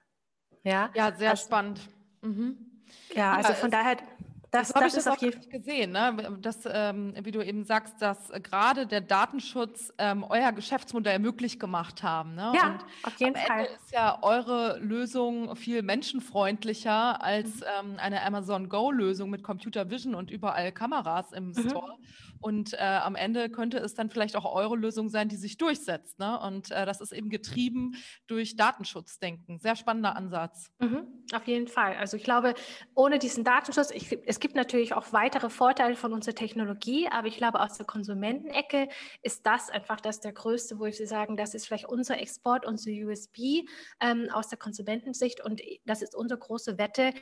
Ja, 0.64 0.90
ja 0.95 1.14
sehr 1.14 1.31
also, 1.31 1.47
spannend. 1.47 1.88
Mhm. 2.23 2.57
Ja, 3.14 3.35
also 3.35 3.55
von 3.55 3.71
daher 3.71 3.97
das, 4.53 4.69
das 4.69 4.75
habe 4.75 4.87
ich 4.87 4.93
das 4.93 5.09
auch 5.09 5.21
nicht 5.21 5.51
gesehen, 5.51 5.93
ne? 5.93 6.37
dass, 6.43 6.61
ähm, 6.71 7.15
wie 7.23 7.31
du 7.31 7.41
eben 7.41 7.65
sagst, 7.65 8.03
dass 8.03 8.29
äh, 8.29 8.38
gerade 8.38 8.87
der 8.87 9.01
Datenschutz 9.01 9.95
ähm, 9.97 10.25
euer 10.29 10.53
Geschäftsmodell 10.53 11.19
möglich 11.21 11.59
gemacht 11.59 12.03
haben. 12.03 12.35
Ne? 12.35 12.53
Ja, 12.55 12.67
Und 12.67 12.85
auf 13.03 13.19
jeden 13.19 13.35
am 13.35 13.43
Fall. 13.43 13.61
Ende 13.61 13.73
ist 13.73 13.93
ja 13.93 14.19
eure 14.21 14.79
Lösung 14.79 15.57
viel 15.57 15.81
menschenfreundlicher 15.81 17.23
als 17.23 17.57
mhm. 17.57 17.62
ähm, 17.81 17.95
eine 17.97 18.23
Amazon 18.23 18.69
Go-Lösung 18.69 19.31
mit 19.31 19.43
Computer 19.43 19.88
Vision 19.88 20.15
und 20.15 20.31
überall 20.31 20.71
Kameras 20.71 21.33
im 21.33 21.49
mhm. 21.49 21.69
Store. 21.71 21.97
Und 22.43 22.75
äh, 22.75 22.79
am 22.79 23.15
Ende 23.15 23.49
könnte 23.49 23.79
es 23.79 23.95
dann 23.95 24.11
vielleicht 24.11 24.35
auch 24.35 24.53
eure 24.53 24.77
Lösung 24.77 25.09
sein, 25.09 25.29
die 25.29 25.37
sich 25.37 25.59
durchsetzt. 25.59 26.19
Ne? 26.19 26.38
Und 26.41 26.73
äh, 26.73 26.85
das 26.85 27.01
ist 27.01 27.12
eben 27.12 27.31
getrieben 27.31 27.95
durch 28.27 28.57
Datenschutzdenken. 28.57 29.61
Sehr 29.61 29.77
spannender 29.77 30.17
Ansatz. 30.17 30.71
Mhm, 30.81 31.07
auf 31.33 31.47
jeden 31.47 31.69
Fall. 31.69 31.95
Also 31.97 32.17
ich 32.17 32.25
glaube, 32.25 32.55
ohne 32.95 33.21
diesen 33.21 33.45
Datenschutz, 33.45 33.93
ich, 33.93 34.19
es 34.27 34.41
gibt 34.43 34.57
natürlich 34.57 34.93
auch 34.93 35.13
weitere 35.13 35.49
Vorteile 35.49 35.95
von 35.95 36.13
unserer 36.13 36.35
Technologie, 36.35 37.07
aber 37.09 37.29
ich 37.29 37.37
glaube, 37.37 37.61
aus 37.61 37.77
der 37.77 37.87
Konsumentenecke 37.87 38.89
ist 39.23 39.47
das 39.47 39.71
einfach 39.71 40.01
das 40.01 40.19
der 40.19 40.33
größte, 40.33 40.81
wo 40.81 40.85
ich 40.87 40.99
sagen, 41.09 41.37
das 41.37 41.55
ist 41.55 41.67
vielleicht 41.67 41.87
unser 41.87 42.19
Export, 42.21 42.67
unsere 42.67 43.07
USB 43.07 43.63
ähm, 44.01 44.29
aus 44.33 44.49
der 44.49 44.59
Konsumentensicht 44.59 45.41
und 45.45 45.63
das 45.85 46.03
ist 46.03 46.17
unsere 46.17 46.41
große 46.41 46.77
Wette, 46.77 47.15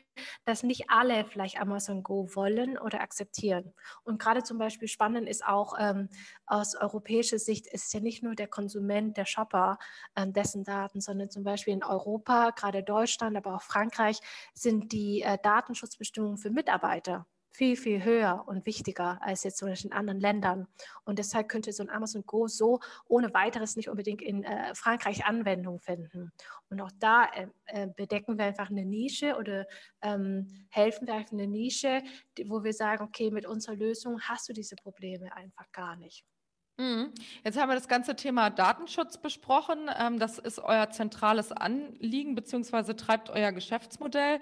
dass 0.47 0.63
nicht 0.63 0.87
alle 0.89 1.27
vielleicht 1.27 1.61
Amazon 1.61 2.03
Go 2.03 2.27
wollen 2.35 2.79
oder 2.79 3.03
akzeptieren. 3.03 3.75
Und 4.03 4.19
gerade 4.19 4.43
zum 4.43 4.57
Beispiel 4.57 4.89
spannend 4.89 5.29
ist 5.29 5.45
auch 5.45 5.75
ähm, 5.79 6.09
aus 6.47 6.75
europäischer 6.75 7.39
Sicht 7.39 7.67
ist 7.67 7.93
ja 7.93 8.01
nicht 8.01 8.23
nur 8.23 8.35
der 8.35 8.49
Konsument, 8.49 9.19
der 9.19 9.27
Shopper, 9.27 9.79
ähm, 10.17 10.33
dessen 10.33 10.65
Daten, 10.65 11.03
sondern 11.03 11.29
zum 11.29 11.45
Beispiel 11.45 11.75
in 11.75 11.85
Europa, 11.85 12.51
gerade 12.53 12.83
Deutschland, 12.83 13.37
aber 13.37 13.57
auch 13.57 13.63
Frankreich, 13.63 14.21
sind 14.55 14.93
die 14.93 15.21
äh, 15.21 15.37
Datenschutzbestimmungen 15.43 16.39
für 16.39 16.49
Mitarbeiter 16.49 17.10
viel, 17.53 17.77
viel 17.77 18.05
höher 18.05 18.45
und 18.47 18.65
wichtiger 18.65 19.19
als 19.23 19.43
jetzt 19.43 19.59
zum 19.59 19.69
Beispiel 19.69 19.91
in 19.91 19.97
anderen 19.97 20.21
Ländern. 20.21 20.67
Und 21.05 21.19
deshalb 21.19 21.49
könnte 21.49 21.73
so 21.73 21.83
ein 21.83 21.91
Amazon 21.91 22.25
Go 22.25 22.47
so 22.47 22.81
ohne 23.09 23.35
weiteres 23.35 23.77
nicht 23.77 23.89
unbedingt 23.89 24.23
in 24.23 24.45
äh, 24.45 24.75
Frankreich 24.75 25.25
Anwendung 25.27 25.81
finden. 25.81 26.33
Und 26.69 26.81
auch 26.81 26.91
da 26.99 27.25
äh, 27.25 27.49
äh, 27.67 27.89
bedecken 27.97 28.39
wir 28.39 28.47
einfach 28.47 28.71
eine 28.71 28.85
Nische 28.85 29.37
oder 29.37 29.67
ähm, 30.01 30.47
helfen 30.71 31.07
wir 31.07 31.15
einfach 31.15 31.33
eine 31.33 31.47
Nische, 31.47 32.03
die, 32.39 32.49
wo 32.49 32.63
wir 32.63 32.73
sagen, 32.73 33.05
okay, 33.05 33.31
mit 33.31 33.47
unserer 33.47 33.77
Lösung 33.77 34.21
hast 34.23 34.49
du 34.49 34.53
diese 34.53 34.77
Probleme 34.77 35.35
einfach 35.35 35.71
gar 35.73 35.97
nicht. 35.97 36.25
Mhm. 36.79 37.13
Jetzt 37.45 37.59
haben 37.59 37.69
wir 37.69 37.75
das 37.75 37.89
ganze 37.89 38.17
Thema 38.17 38.49
Datenschutz 38.49 39.19
besprochen. 39.19 39.91
Ähm, 39.99 40.19
das 40.19 40.39
ist 40.39 40.61
euer 40.61 40.89
zentrales 40.91 41.53
Anliegen 41.53 42.35
beziehungsweise 42.35 42.97
treibt 42.97 43.29
euer 43.29 43.53
Geschäftsmodell. 43.53 44.41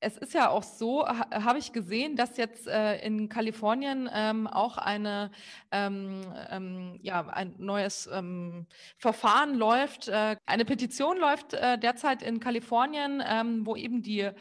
Es 0.00 0.16
ist 0.16 0.32
ja 0.32 0.48
auch 0.48 0.62
so, 0.62 1.06
ha, 1.06 1.26
habe 1.44 1.58
ich 1.58 1.72
gesehen, 1.72 2.16
dass 2.16 2.36
jetzt 2.38 2.66
äh, 2.66 2.98
in 3.04 3.28
Kalifornien 3.28 4.08
ähm, 4.12 4.46
auch 4.46 4.78
eine, 4.78 5.30
ähm, 5.70 6.22
ähm, 6.50 6.98
ja, 7.02 7.26
ein 7.28 7.54
neues 7.58 8.08
ähm, 8.12 8.66
Verfahren 8.96 9.54
läuft. 9.54 10.08
Äh, 10.08 10.36
eine 10.46 10.64
Petition 10.64 11.18
läuft 11.18 11.52
äh, 11.52 11.78
derzeit 11.78 12.22
in 12.22 12.40
Kalifornien, 12.40 13.22
ähm, 13.26 13.66
wo 13.66 13.76
eben 13.76 14.02
die 14.02 14.20
äh, 14.20 14.34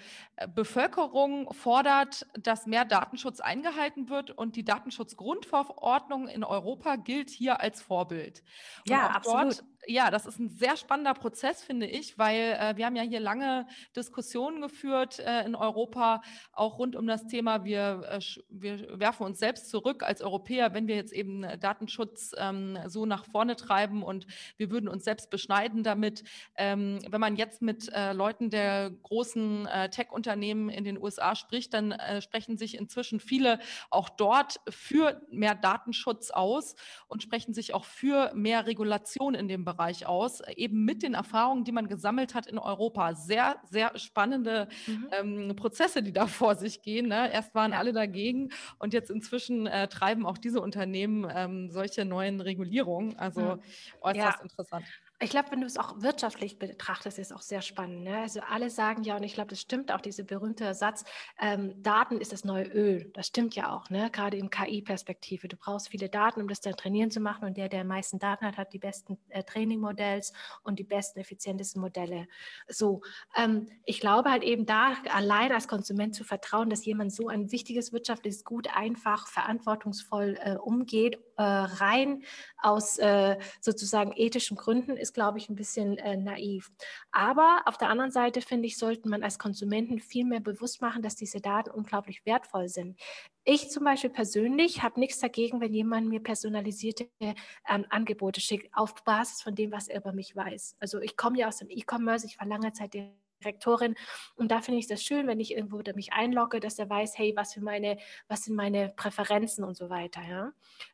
Bevölkerung 0.47 1.53
fordert, 1.53 2.25
dass 2.39 2.65
mehr 2.65 2.85
Datenschutz 2.85 3.41
eingehalten 3.41 4.09
wird 4.09 4.31
und 4.31 4.55
die 4.55 4.63
Datenschutzgrundverordnung 4.63 6.29
in 6.29 6.45
Europa 6.45 6.95
gilt 6.95 7.29
hier 7.29 7.59
als 7.59 7.81
Vorbild. 7.81 8.43
Und 8.85 8.91
ja, 8.91 9.07
absolut. 9.07 9.59
Dort 9.59 9.63
ja, 9.89 10.11
das 10.11 10.27
ist 10.27 10.39
ein 10.39 10.49
sehr 10.49 10.77
spannender 10.77 11.15
Prozess, 11.15 11.63
finde 11.63 11.87
ich, 11.87 12.17
weil 12.19 12.57
äh, 12.59 12.77
wir 12.77 12.85
haben 12.85 12.95
ja 12.95 13.01
hier 13.01 13.19
lange 13.19 13.65
Diskussionen 13.95 14.61
geführt 14.61 15.17
äh, 15.17 15.43
in 15.45 15.55
Europa, 15.55 16.21
auch 16.51 16.77
rund 16.77 16.95
um 16.95 17.07
das 17.07 17.25
Thema, 17.25 17.63
wir, 17.63 18.03
äh, 18.07 18.19
wir 18.49 18.99
werfen 18.99 19.25
uns 19.25 19.39
selbst 19.39 19.69
zurück 19.69 20.03
als 20.03 20.21
Europäer, 20.21 20.75
wenn 20.75 20.87
wir 20.87 20.95
jetzt 20.95 21.11
eben 21.11 21.43
Datenschutz 21.59 22.35
ähm, 22.37 22.77
so 22.85 23.07
nach 23.07 23.25
vorne 23.25 23.55
treiben 23.55 24.03
und 24.03 24.27
wir 24.57 24.69
würden 24.69 24.87
uns 24.87 25.05
selbst 25.05 25.31
beschneiden 25.31 25.81
damit. 25.81 26.23
Ähm, 26.55 26.99
wenn 27.09 27.21
man 27.21 27.35
jetzt 27.35 27.63
mit 27.63 27.91
äh, 27.91 28.13
Leuten 28.13 28.51
der 28.51 28.91
großen 28.91 29.65
äh, 29.65 29.89
Tech-Unternehmen 29.89 30.69
in 30.69 30.83
den 30.83 31.01
USA 31.01 31.35
spricht, 31.35 31.73
dann 31.73 31.93
äh, 31.93 32.21
sprechen 32.21 32.57
sich 32.57 32.77
inzwischen 32.77 33.19
viele 33.19 33.57
auch 33.89 34.09
dort 34.09 34.61
für 34.69 35.19
mehr 35.31 35.55
Datenschutz 35.55 36.29
aus 36.29 36.75
und 37.07 37.23
sprechen 37.23 37.55
sich 37.55 37.73
auch 37.73 37.85
für 37.85 38.31
mehr 38.35 38.67
Regulation 38.67 39.33
in 39.33 39.47
dem 39.47 39.65
Bereich 39.65 39.78
aus, 39.79 40.41
eben 40.55 40.83
mit 40.83 41.03
den 41.03 41.13
Erfahrungen, 41.13 41.63
die 41.63 41.71
man 41.71 41.87
gesammelt 41.87 42.35
hat 42.35 42.47
in 42.47 42.57
Europa. 42.57 43.15
Sehr, 43.15 43.55
sehr 43.69 43.97
spannende 43.97 44.67
mhm. 44.85 45.07
ähm, 45.11 45.55
Prozesse, 45.55 46.03
die 46.03 46.11
da 46.11 46.27
vor 46.27 46.55
sich 46.55 46.81
gehen. 46.81 47.07
Ne? 47.07 47.31
Erst 47.31 47.55
waren 47.55 47.71
ja. 47.71 47.79
alle 47.79 47.93
dagegen 47.93 48.49
und 48.77 48.93
jetzt 48.93 49.09
inzwischen 49.09 49.67
äh, 49.67 49.87
treiben 49.87 50.25
auch 50.25 50.37
diese 50.37 50.61
Unternehmen 50.61 51.27
ähm, 51.33 51.69
solche 51.69 52.05
neuen 52.05 52.41
Regulierungen. 52.41 53.17
Also 53.17 53.41
mhm. 53.41 53.61
äußerst 54.01 54.37
ja. 54.37 54.43
interessant. 54.43 54.85
Ich 55.21 55.31
glaube, 55.31 55.51
wenn 55.51 55.59
du 55.59 55.67
es 55.67 55.77
auch 55.77 56.01
wirtschaftlich 56.01 56.59
betrachtest, 56.59 57.19
ist 57.19 57.31
es 57.31 57.35
auch 57.35 57.41
sehr 57.41 57.61
spannend. 57.61 58.03
Ne? 58.03 58.19
Also 58.19 58.39
alle 58.39 58.69
sagen 58.69 59.03
ja, 59.03 59.17
und 59.17 59.23
ich 59.23 59.33
glaube, 59.33 59.49
das 59.49 59.59
stimmt 59.59 59.91
auch, 59.91 59.99
dieser 59.99 60.23
berühmte 60.23 60.73
Satz, 60.73 61.03
ähm, 61.41 61.73
Daten 61.83 62.21
ist 62.21 62.31
das 62.31 62.45
neue 62.45 62.67
Öl. 62.67 63.11
Das 63.13 63.27
stimmt 63.27 63.53
ja 63.53 63.75
auch, 63.75 63.89
ne? 63.89 64.09
gerade 64.11 64.37
in 64.37 64.49
KI-Perspektive. 64.49 65.49
Du 65.49 65.57
brauchst 65.57 65.89
viele 65.89 66.07
Daten, 66.07 66.41
um 66.41 66.47
das 66.47 66.61
dann 66.61 66.77
trainieren 66.77 67.11
zu 67.11 67.19
machen. 67.19 67.43
Und 67.43 67.57
der, 67.57 67.67
der 67.67 67.81
am 67.81 67.87
meisten 67.87 68.17
Daten 68.17 68.45
hat, 68.45 68.55
hat 68.55 68.71
die 68.71 68.79
besten 68.79 69.17
äh, 69.27 69.43
Training-Modells 69.43 70.31
und 70.63 70.79
die 70.79 70.85
besten, 70.85 71.19
effizientesten 71.19 71.81
Modelle. 71.81 72.29
So, 72.69 73.01
ähm, 73.35 73.67
ich 73.83 73.99
glaube 73.99 74.31
halt 74.31 74.43
eben 74.43 74.65
da, 74.65 74.93
allein 75.11 75.51
als 75.51 75.67
Konsument 75.67 76.15
zu 76.15 76.23
vertrauen, 76.23 76.69
dass 76.69 76.85
jemand 76.85 77.11
so 77.13 77.27
ein 77.27 77.51
wichtiges 77.51 77.91
wirtschaftliches 77.91 78.45
Gut 78.45 78.73
einfach 78.73 79.27
verantwortungsvoll 79.27 80.37
äh, 80.41 80.55
umgeht, 80.55 81.19
äh, 81.39 81.41
rein 81.41 82.23
aus 82.57 82.97
äh, 82.97 83.37
sozusagen 83.61 84.11
ethischen 84.13 84.57
Gründen, 84.57 84.97
ist 84.97 85.13
glaube 85.13 85.37
ich, 85.37 85.47
ein 85.49 85.55
bisschen 85.55 85.97
äh, 85.97 86.17
naiv. 86.17 86.69
Aber 87.11 87.61
auf 87.65 87.77
der 87.77 87.89
anderen 87.89 88.11
Seite, 88.11 88.41
finde 88.41 88.67
ich, 88.67 88.77
sollte 88.77 89.07
man 89.07 89.23
als 89.23 89.39
Konsumenten 89.39 89.99
viel 89.99 90.25
mehr 90.25 90.41
bewusst 90.41 90.81
machen, 90.81 91.01
dass 91.01 91.15
diese 91.15 91.39
Daten 91.39 91.71
unglaublich 91.71 92.25
wertvoll 92.25 92.67
sind. 92.67 92.99
Ich 93.45 93.69
zum 93.71 93.85
Beispiel 93.85 94.09
persönlich 94.09 94.83
habe 94.83 94.99
nichts 94.99 95.19
dagegen, 95.19 95.61
wenn 95.61 95.73
jemand 95.73 96.09
mir 96.09 96.21
personalisierte 96.21 97.09
ähm, 97.21 97.85
Angebote 97.89 98.41
schickt, 98.41 98.75
auf 98.75 98.93
Basis 99.05 99.41
von 99.41 99.55
dem, 99.55 99.71
was 99.71 99.87
er 99.87 100.01
über 100.01 100.11
mich 100.11 100.35
weiß. 100.35 100.75
Also 100.79 100.99
ich 100.99 101.15
komme 101.15 101.39
ja 101.39 101.47
aus 101.47 101.57
dem 101.57 101.69
E-Commerce, 101.69 102.25
ich 102.25 102.37
war 102.37 102.47
lange 102.47 102.73
Zeit 102.73 102.93
Direktorin. 103.39 103.95
Und 104.35 104.51
da 104.51 104.61
finde 104.61 104.79
ich 104.79 104.87
das 104.87 105.03
schön, 105.03 105.27
wenn 105.27 105.39
ich 105.39 105.51
irgendwo 105.51 105.81
mich 105.95 106.13
einlogge, 106.13 106.59
dass 106.59 106.79
er 106.79 106.89
weiß, 106.89 107.17
hey, 107.17 107.33
was, 107.35 107.53
für 107.53 107.61
meine, 107.61 107.97
was 108.27 108.43
sind 108.43 108.55
meine 108.55 108.89
Präferenzen 108.95 109.63
und 109.63 109.75
so 109.75 109.89
weiter. 109.89 110.21
Ja? 110.21 110.51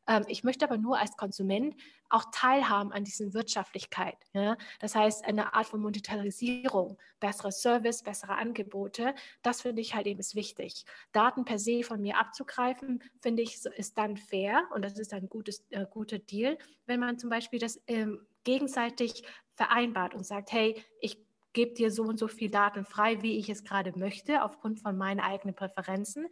Ähm, 0.08 0.26
ich 0.28 0.44
möchte 0.44 0.66
aber 0.66 0.78
nur 0.78 1.00
als 1.00 1.18
Konsument 1.18 1.76
auch 2.10 2.26
teilhaben 2.32 2.92
an 2.92 3.04
diesen 3.04 3.34
Wirtschaftlichkeit. 3.34 4.18
Ja? 4.34 4.58
Das 4.80 4.96
heißt, 4.96 5.26
eine 5.26 5.54
Art 5.54 5.68
von 5.68 5.82
Monetarisierung, 5.82 6.98
bessere 7.20 7.52
Service, 7.52 8.04
bessere 8.04 8.36
Angebote, 8.36 9.16
das 9.42 9.62
finde 9.62 9.82
ich 9.82 9.96
halt 9.96 10.08
eben 10.08 10.20
ist 10.20 10.36
wichtig. 10.36 10.86
Daten 11.12 11.46
per 11.46 11.60
se 11.60 11.84
von 11.84 12.02
mir 12.02 12.18
abzugreifen, 12.18 13.04
finde 13.22 13.44
ich, 13.44 13.66
ist 13.66 13.98
dann 13.98 14.18
fair 14.18 14.64
und 14.74 14.84
das 14.84 14.98
ist 15.00 15.14
ein 15.14 15.28
gutes, 15.30 15.66
äh, 15.72 15.86
guter 15.90 16.20
Deal, 16.20 16.58
wenn 16.86 17.00
man 17.00 17.18
zum 17.18 17.30
Beispiel 17.30 17.60
das 17.60 17.82
ähm, 17.88 18.26
gegenseitig 18.44 19.24
vereinbart 19.56 20.14
und 20.14 20.26
sagt, 20.26 20.52
hey, 20.52 20.84
ich 21.00 21.25
gebe 21.56 21.74
dir 21.74 21.90
so 21.90 22.04
und 22.04 22.20
so 22.20 22.28
viel 22.28 22.52
Daten 22.52 22.86
frei, 22.86 23.24
wie 23.24 23.40
ich 23.40 23.50
es 23.50 23.64
gerade 23.64 23.98
möchte, 23.98 24.44
aufgrund 24.44 24.82
von 24.82 24.96
meinen 24.96 25.20
eigenen 25.20 25.56
Präferenzen. 25.56 26.28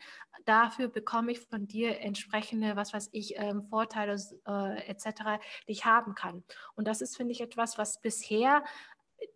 Dafür 0.45 0.89
bekomme 0.89 1.31
ich 1.31 1.39
von 1.39 1.65
dir 1.65 1.99
entsprechende, 2.01 2.75
was 2.75 2.93
weiß 2.93 3.09
ich, 3.13 3.33
ähm, 3.37 3.63
Vorteile 3.63 4.15
äh, 4.45 4.87
etc., 4.89 5.39
die 5.67 5.71
ich 5.71 5.85
haben 5.85 6.13
kann. 6.13 6.43
Und 6.75 6.87
das 6.87 7.01
ist, 7.01 7.17
finde 7.17 7.31
ich, 7.31 7.41
etwas, 7.41 7.77
was 7.77 8.01
bisher 8.01 8.63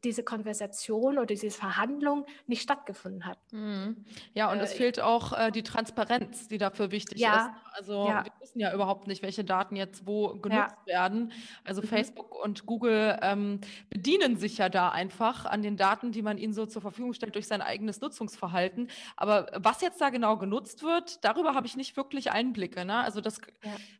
diese 0.03 0.23
Konversation 0.23 1.17
oder 1.17 1.25
diese 1.25 1.49
Verhandlung 1.49 2.25
nicht 2.45 2.61
stattgefunden 2.61 3.25
hat. 3.25 3.39
Mhm. 3.51 4.05
Ja, 4.33 4.51
und 4.51 4.59
äh, 4.59 4.63
es 4.63 4.73
fehlt 4.73 4.99
auch 4.99 5.33
äh, 5.33 5.51
die 5.51 5.63
Transparenz, 5.63 6.47
die 6.47 6.57
dafür 6.57 6.91
wichtig 6.91 7.19
ja, 7.19 7.35
ist. 7.35 7.49
Also 7.73 8.07
ja. 8.07 8.25
wir 8.25 8.31
wissen 8.39 8.59
ja 8.59 8.73
überhaupt 8.73 9.07
nicht, 9.07 9.21
welche 9.21 9.43
Daten 9.43 9.75
jetzt 9.75 10.07
wo 10.07 10.29
genutzt 10.39 10.75
ja. 10.85 10.93
werden. 10.93 11.31
Also 11.63 11.81
mhm. 11.81 11.87
Facebook 11.87 12.43
und 12.43 12.65
Google 12.65 13.19
ähm, 13.21 13.61
bedienen 13.89 14.37
sich 14.37 14.57
ja 14.57 14.69
da 14.69 14.89
einfach 14.89 15.45
an 15.45 15.61
den 15.61 15.77
Daten, 15.77 16.11
die 16.11 16.21
man 16.21 16.37
ihnen 16.37 16.53
so 16.53 16.65
zur 16.65 16.81
Verfügung 16.81 17.13
stellt 17.13 17.35
durch 17.35 17.47
sein 17.47 17.61
eigenes 17.61 18.01
Nutzungsverhalten. 18.01 18.89
Aber 19.15 19.47
was 19.55 19.81
jetzt 19.81 20.01
da 20.01 20.09
genau 20.09 20.37
genutzt 20.37 20.83
wird, 20.83 21.23
darüber 21.23 21.53
habe 21.53 21.67
ich 21.67 21.75
nicht 21.75 21.97
wirklich 21.97 22.31
Einblicke. 22.31 22.85
Ne? 22.85 22.97
Also 22.97 23.21
das 23.21 23.41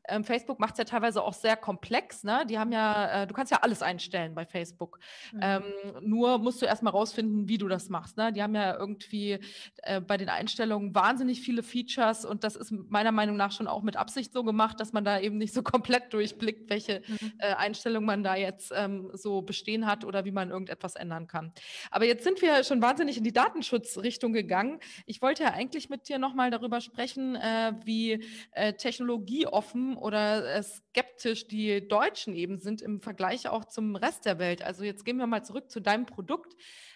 ähm, 0.07 0.23
Facebook 0.23 0.59
macht 0.59 0.73
es 0.73 0.79
ja 0.79 0.85
teilweise 0.85 1.23
auch 1.23 1.33
sehr 1.33 1.57
komplex. 1.57 2.23
Ne? 2.23 2.45
Die 2.49 2.57
haben 2.57 2.71
ja, 2.71 3.23
äh, 3.23 3.27
du 3.27 3.33
kannst 3.33 3.51
ja 3.51 3.59
alles 3.61 3.81
einstellen 3.81 4.35
bei 4.35 4.45
Facebook. 4.45 4.99
Mhm. 5.33 5.39
Ähm, 5.41 5.63
nur 6.01 6.39
musst 6.39 6.61
du 6.61 6.65
erstmal 6.65 6.93
rausfinden, 6.93 7.47
wie 7.47 7.57
du 7.57 7.67
das 7.67 7.89
machst. 7.89 8.17
Ne? 8.17 8.31
Die 8.33 8.41
haben 8.41 8.55
ja 8.55 8.77
irgendwie 8.77 9.39
äh, 9.83 10.01
bei 10.01 10.17
den 10.17 10.29
Einstellungen 10.29 10.93
wahnsinnig 10.95 11.41
viele 11.41 11.63
Features 11.63 12.25
und 12.25 12.43
das 12.43 12.55
ist 12.55 12.71
meiner 12.71 13.11
Meinung 13.11 13.37
nach 13.37 13.51
schon 13.51 13.67
auch 13.67 13.83
mit 13.83 13.95
Absicht 13.95 14.33
so 14.33 14.43
gemacht, 14.43 14.79
dass 14.79 14.93
man 14.93 15.03
da 15.03 15.19
eben 15.19 15.37
nicht 15.37 15.53
so 15.53 15.63
komplett 15.77 16.13
durchblickt, 16.13 16.69
welche 16.69 17.01
mhm. 17.07 17.33
äh, 17.39 17.53
Einstellungen 17.53 18.05
man 18.05 18.23
da 18.23 18.35
jetzt 18.35 18.71
ähm, 18.75 19.09
so 19.13 19.41
bestehen 19.41 19.85
hat 19.85 20.05
oder 20.05 20.25
wie 20.25 20.31
man 20.31 20.49
irgendetwas 20.49 20.95
ändern 20.95 21.27
kann. 21.27 21.51
Aber 21.91 22.05
jetzt 22.05 22.23
sind 22.23 22.41
wir 22.41 22.63
schon 22.63 22.81
wahnsinnig 22.81 23.17
in 23.17 23.23
die 23.23 23.33
Datenschutzrichtung 23.33 24.33
gegangen. 24.33 24.79
Ich 25.05 25.21
wollte 25.21 25.43
ja 25.43 25.53
eigentlich 25.53 25.89
mit 25.89 26.07
dir 26.09 26.19
nochmal 26.19 26.51
darüber 26.51 26.81
sprechen, 26.81 27.35
äh, 27.35 27.73
wie 27.83 28.23
äh, 28.51 28.73
technologieoffen 28.73 29.97
oder 29.97 30.55
äh, 30.55 30.63
skeptisch 30.63 31.47
die 31.47 31.87
Deutschen 31.87 32.35
eben 32.35 32.59
sind 32.59 32.81
im 32.81 33.01
Vergleich 33.01 33.47
auch 33.49 33.65
zum 33.65 33.95
Rest 33.95 34.25
der 34.25 34.39
Welt. 34.39 34.61
Also 34.63 34.83
jetzt 34.83 35.05
gehen 35.05 35.17
wir 35.17 35.27
mal 35.27 35.43
zurück 35.43 35.56
zu 35.61 35.79
deinem 35.79 36.05
Produkt. 36.05 36.55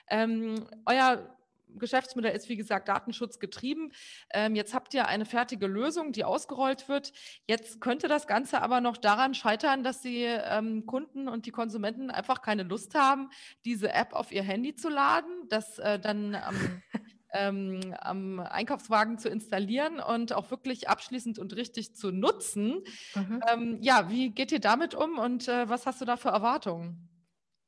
Ähm, 0.10 0.65
euer 0.86 1.38
Geschäftsmodell 1.78 2.36
ist, 2.36 2.50
wie 2.50 2.58
gesagt, 2.58 2.89
datenschutzgetrieben. 2.89 3.91
Ähm, 4.32 4.56
jetzt 4.56 4.74
habt 4.74 4.93
ihr 4.93 5.08
eine 5.08 5.26
fertige 5.26 5.67
Lösung, 5.67 6.12
die 6.12 6.24
ausgerollt 6.24 6.89
wird. 6.89 7.13
Jetzt 7.47 7.82
könnte 7.82 8.08
das 8.08 8.28
Ganze 8.28 8.62
aber 8.62 8.82
noch 8.82 8.97
daran 8.97 9.34
scheitern, 9.34 9.84
dass 9.84 10.02
die 10.02 10.24
ähm, 10.24 10.86
Kunden 10.86 11.28
und 11.28 11.45
die 11.45 11.52
Konsumenten 11.52 12.12
einfach 12.12 12.41
keine 12.41 12.63
Lust 12.63 12.95
haben, 12.95 13.30
diese 13.65 13.91
App 13.91 14.13
auf 14.13 14.32
ihr 14.32 14.43
Handy 14.43 14.76
zu 14.76 14.89
laden, 14.89 15.47
dass 15.50 15.80
äh, 15.80 16.00
dann 16.00 16.36
am 16.36 16.56
ähm, 17.34 17.80
am 18.00 18.39
Einkaufswagen 18.39 19.17
zu 19.17 19.30
installieren 19.30 20.00
und 20.00 20.34
auch 20.34 20.52
wirklich 20.52 20.89
abschließend 20.89 21.39
und 21.39 21.56
richtig 21.56 21.95
zu 21.95 22.12
nutzen. 22.12 22.84
Mhm. 23.15 23.43
Ähm, 23.50 23.78
ja, 23.82 24.10
wie 24.10 24.32
geht 24.32 24.52
ihr 24.52 24.60
damit 24.60 24.95
um 24.95 25.17
und 25.17 25.47
äh, 25.47 25.69
was 25.69 25.86
hast 25.86 26.02
du 26.02 26.06
da 26.06 26.17
für 26.17 26.30
Erwartungen? 26.30 27.08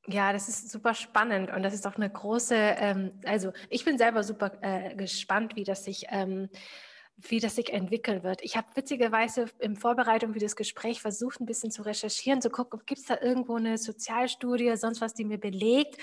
Ja, 0.07 0.33
das 0.33 0.49
ist 0.49 0.69
super 0.69 0.93
spannend 0.93 1.49
und 1.49 1.63
das 1.63 1.73
ist 1.73 1.87
auch 1.87 1.95
eine 1.95 2.09
große, 2.09 2.55
ähm, 2.55 3.21
also 3.25 3.53
ich 3.69 3.85
bin 3.85 3.97
selber 3.97 4.23
super 4.23 4.51
äh, 4.61 4.95
gespannt, 4.95 5.55
wie 5.55 5.63
das 5.63 5.85
sich 5.85 6.07
ähm, 6.09 6.49
wie 7.17 7.39
das 7.39 7.55
sich 7.55 7.71
entwickeln 7.71 8.23
wird. 8.23 8.41
Ich 8.41 8.57
habe 8.57 8.67
witzigerweise 8.75 9.45
in 9.59 9.75
Vorbereitung 9.75 10.33
für 10.33 10.39
das 10.39 10.55
Gespräch 10.55 11.01
versucht, 11.01 11.39
ein 11.39 11.45
bisschen 11.45 11.71
zu 11.71 11.83
recherchieren, 11.83 12.41
zu 12.41 12.49
gucken, 12.49 12.81
gibt 12.85 13.01
es 13.01 13.05
da 13.05 13.19
irgendwo 13.21 13.55
eine 13.55 13.77
Sozialstudie, 13.77 14.75
sonst 14.75 14.99
was, 14.99 15.13
die 15.13 15.23
mir 15.23 15.39
belegt, 15.39 15.97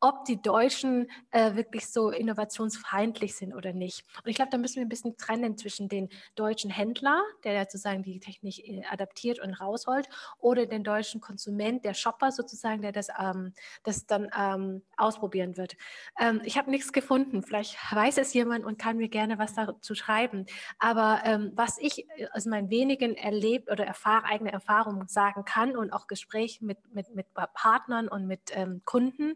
ob 0.00 0.24
die 0.24 0.40
Deutschen 0.40 1.10
äh, 1.30 1.54
wirklich 1.54 1.88
so 1.88 2.10
innovationsfeindlich 2.10 3.36
sind 3.36 3.54
oder 3.54 3.72
nicht. 3.72 4.04
Und 4.22 4.30
ich 4.30 4.36
glaube, 4.36 4.50
da 4.50 4.58
müssen 4.58 4.76
wir 4.76 4.82
ein 4.82 4.88
bisschen 4.88 5.16
trennen 5.16 5.56
zwischen 5.56 5.88
den 5.88 6.08
deutschen 6.34 6.70
Händler, 6.70 7.22
der 7.44 7.62
sozusagen 7.62 8.02
die 8.02 8.20
Technik 8.20 8.58
äh, 8.58 8.82
adaptiert 8.90 9.38
und 9.38 9.54
rausholt, 9.54 10.08
oder 10.38 10.66
den 10.66 10.84
deutschen 10.84 11.20
Konsument, 11.20 11.84
der 11.84 11.94
Shopper 11.94 12.32
sozusagen, 12.32 12.82
der 12.82 12.92
das, 12.92 13.08
ähm, 13.18 13.52
das 13.82 14.06
dann 14.06 14.28
ähm, 14.36 14.82
ausprobieren 14.96 15.56
wird. 15.56 15.76
Ähm, 16.18 16.40
ich 16.44 16.58
habe 16.58 16.70
nichts 16.70 16.92
gefunden. 16.92 17.42
Vielleicht 17.42 17.76
weiß 17.92 18.18
es 18.18 18.34
jemand 18.34 18.64
und 18.64 18.78
kann 18.78 18.96
mir 18.96 19.08
gerne 19.08 19.38
was 19.38 19.54
dazu 19.54 19.94
schreiben. 19.94 20.46
Aber 20.78 21.22
ähm, 21.24 21.52
was 21.54 21.78
ich 21.78 22.08
äh, 22.16 22.28
aus 22.32 22.46
meinen 22.46 22.70
wenigen 22.70 23.16
erlebt 23.16 23.70
oder 23.70 23.86
erfahr 23.86 24.24
eigene 24.24 24.52
Erfahrungen 24.52 25.08
sagen 25.08 25.44
kann 25.44 25.76
und 25.76 25.92
auch 25.92 26.06
Gespräche 26.06 26.64
mit, 26.64 26.78
mit, 26.94 27.14
mit 27.14 27.26
Partnern 27.54 28.08
und 28.08 28.26
mit 28.26 28.52
ähm, 28.54 28.82
Kunden, 28.84 29.34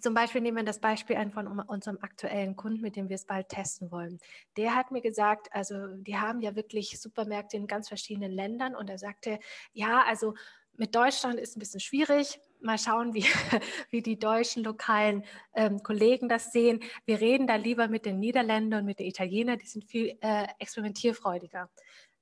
zum 0.00 0.14
Beispiel 0.14 0.40
nehmen 0.40 0.58
wir 0.58 0.64
das 0.64 0.80
Beispiel 0.80 1.16
ein 1.16 1.32
von 1.32 1.46
unserem 1.48 1.98
aktuellen 2.00 2.56
Kunden, 2.56 2.82
mit 2.82 2.96
dem 2.96 3.08
wir 3.08 3.16
es 3.16 3.24
bald 3.24 3.48
testen 3.48 3.90
wollen. 3.90 4.18
Der 4.56 4.74
hat 4.74 4.90
mir 4.90 5.00
gesagt, 5.00 5.48
also 5.52 5.88
die 5.96 6.16
haben 6.16 6.40
ja 6.40 6.54
wirklich 6.54 7.00
Supermärkte 7.00 7.56
in 7.56 7.66
ganz 7.66 7.88
verschiedenen 7.88 8.30
Ländern 8.30 8.76
und 8.76 8.90
er 8.90 8.98
sagte, 8.98 9.38
ja, 9.72 10.04
also 10.06 10.34
mit 10.76 10.94
Deutschland 10.94 11.40
ist 11.40 11.56
ein 11.56 11.60
bisschen 11.60 11.80
schwierig. 11.80 12.40
Mal 12.60 12.78
schauen, 12.78 13.14
wie, 13.14 13.24
wie 13.90 14.02
die 14.02 14.18
deutschen 14.18 14.64
lokalen 14.64 15.24
ähm, 15.54 15.82
Kollegen 15.82 16.28
das 16.28 16.52
sehen. 16.52 16.80
Wir 17.04 17.20
reden 17.20 17.46
da 17.46 17.56
lieber 17.56 17.88
mit 17.88 18.06
den 18.06 18.18
Niederländern 18.18 18.80
und 18.80 18.86
mit 18.86 18.98
den 18.98 19.06
Italienern, 19.06 19.58
die 19.58 19.66
sind 19.66 19.84
viel 19.84 20.16
äh, 20.20 20.46
experimentierfreudiger. 20.58 21.70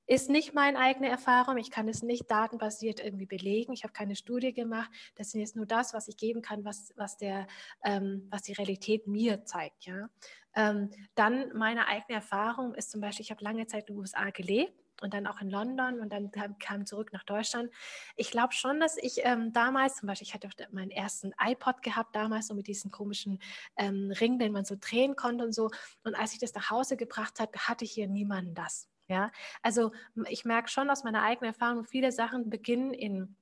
Ist 0.09 0.31
nicht 0.31 0.55
meine 0.55 0.79
eigene 0.79 1.09
Erfahrung. 1.09 1.57
Ich 1.59 1.73
kann 1.73 1.89
es 1.89 2.03
nicht 2.03 2.31
datenbasiert 2.31 3.01
irgendwie 3.01 3.27
belegen. 3.27 3.73
Ich 3.73 3.83
habe 3.83 3.93
keine 3.93 4.15
Studie 4.15 4.53
gemacht. 4.53 4.89
Das 5.17 5.29
ist 5.29 5.35
jetzt 5.35 5.57
nur 5.57 5.67
das, 5.67 5.95
was 5.95 6.07
ich 6.07 6.17
geben 6.17 6.43
kann, 6.43 6.65
was, 6.65 6.93
was, 6.97 7.17
der, 7.17 7.49
ähm, 7.85 8.29
was 8.31 8.43
die 8.43 8.53
Realität 8.53 9.09
mir 9.09 9.45
zeigt. 9.45 9.85
Ja? 9.85 10.09
Ähm, 10.55 10.91
dann 11.17 11.53
meine 11.55 11.89
eigene 11.89 12.19
Erfahrung 12.19 12.75
ist 12.75 12.93
zum 12.93 13.01
Beispiel, 13.01 13.25
ich 13.25 13.33
habe 13.33 13.43
lange 13.43 13.67
Zeit 13.67 13.89
in 13.89 13.95
den 13.97 14.01
USA 14.01 14.31
gelebt 14.31 14.86
und 15.03 15.15
dann 15.15 15.27
auch 15.27 15.41
in 15.41 15.51
London 15.51 16.01
und 16.01 16.13
dann 16.13 16.31
kam, 16.59 16.87
zurück 16.87 17.13
nach 17.13 17.25
Deutschland. 17.25 17.71
Ich 18.17 18.31
glaube 18.31 18.53
schon, 18.53 18.81
dass 18.81 18.97
ich 18.97 19.21
ähm, 19.25 19.53
damals, 19.53 19.97
zum 19.97 20.07
Beispiel, 20.07 20.27
ich 20.27 20.35
hatte 20.35 20.49
meinen 20.71 20.91
ersten 20.91 21.33
iPod 21.41 21.83
gehabt, 21.83 22.15
damals 22.15 22.49
so 22.49 22.55
mit 22.55 22.67
diesem 22.67 22.91
komischen 22.91 23.39
ähm, 23.77 24.13
Ring, 24.21 24.39
den 24.39 24.53
man 24.53 24.65
so 24.65 24.77
drehen 24.79 25.17
konnte 25.17 25.45
und 25.45 25.53
so. 25.53 25.71
Und 26.05 26.15
als 26.15 26.33
ich 26.33 26.39
das 26.39 26.55
nach 26.55 26.71
Hause 26.71 26.97
gebracht 26.97 27.41
habe, 27.41 27.59
hatte 27.59 27.85
hier 27.85 28.09
niemanden 28.09 28.55
das. 28.55 28.89
Ja, 29.09 29.31
also 29.63 29.93
ich 30.29 30.45
merke 30.45 30.69
schon 30.69 30.91
aus 30.91 31.05
meiner 31.05 31.23
eigenen 31.23 31.53
Erfahrung, 31.53 31.85
viele 31.85 32.11
Sachen 32.11 32.51
beginnen 32.51 32.93
in 32.93 33.37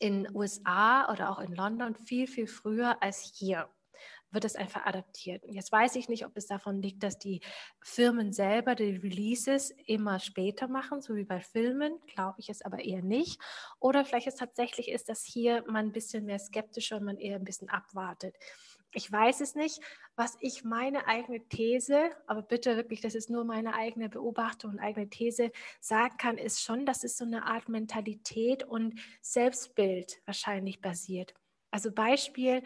in 0.00 0.28
USA 0.32 1.10
oder 1.10 1.30
auch 1.30 1.40
in 1.40 1.52
London 1.52 1.94
viel, 1.96 2.26
viel 2.28 2.46
früher 2.46 3.02
als 3.02 3.20
hier 3.36 3.68
wird 4.30 4.44
es 4.44 4.56
einfach 4.56 4.84
adaptiert. 4.86 5.44
Und 5.44 5.54
jetzt 5.54 5.72
weiß 5.72 5.96
ich 5.96 6.08
nicht, 6.08 6.26
ob 6.26 6.36
es 6.36 6.46
davon 6.46 6.82
liegt, 6.82 7.02
dass 7.02 7.18
die 7.18 7.40
Firmen 7.82 8.32
selber 8.32 8.74
die 8.74 8.96
Releases 8.96 9.70
immer 9.86 10.20
später 10.20 10.68
machen, 10.68 11.00
so 11.00 11.14
wie 11.16 11.24
bei 11.24 11.40
Filmen, 11.40 11.98
glaube 12.06 12.40
ich 12.40 12.48
es 12.48 12.62
aber 12.62 12.84
eher 12.84 13.02
nicht. 13.02 13.40
Oder 13.80 14.04
vielleicht 14.04 14.26
es 14.26 14.36
tatsächlich 14.36 14.90
ist, 14.90 15.08
dass 15.08 15.24
hier 15.24 15.64
man 15.66 15.86
ein 15.86 15.92
bisschen 15.92 16.26
mehr 16.26 16.38
skeptischer 16.38 16.96
und 16.96 17.04
man 17.04 17.18
eher 17.18 17.36
ein 17.36 17.44
bisschen 17.44 17.68
abwartet. 17.68 18.36
Ich 18.92 19.10
weiß 19.12 19.42
es 19.42 19.54
nicht, 19.54 19.80
was 20.16 20.38
ich 20.40 20.64
meine 20.64 21.06
eigene 21.06 21.46
These, 21.48 22.10
aber 22.26 22.40
bitte 22.40 22.76
wirklich, 22.76 23.02
das 23.02 23.14
ist 23.14 23.28
nur 23.28 23.44
meine 23.44 23.74
eigene 23.74 24.08
Beobachtung 24.08 24.72
und 24.72 24.78
eigene 24.78 25.10
These, 25.10 25.52
sagen 25.80 26.16
kann, 26.16 26.38
ist 26.38 26.62
schon, 26.62 26.86
dass 26.86 27.04
es 27.04 27.18
so 27.18 27.24
eine 27.24 27.44
Art 27.44 27.68
Mentalität 27.68 28.64
und 28.64 28.98
Selbstbild 29.20 30.20
wahrscheinlich 30.24 30.80
basiert. 30.80 31.34
Also 31.70 31.92
Beispiel, 31.92 32.62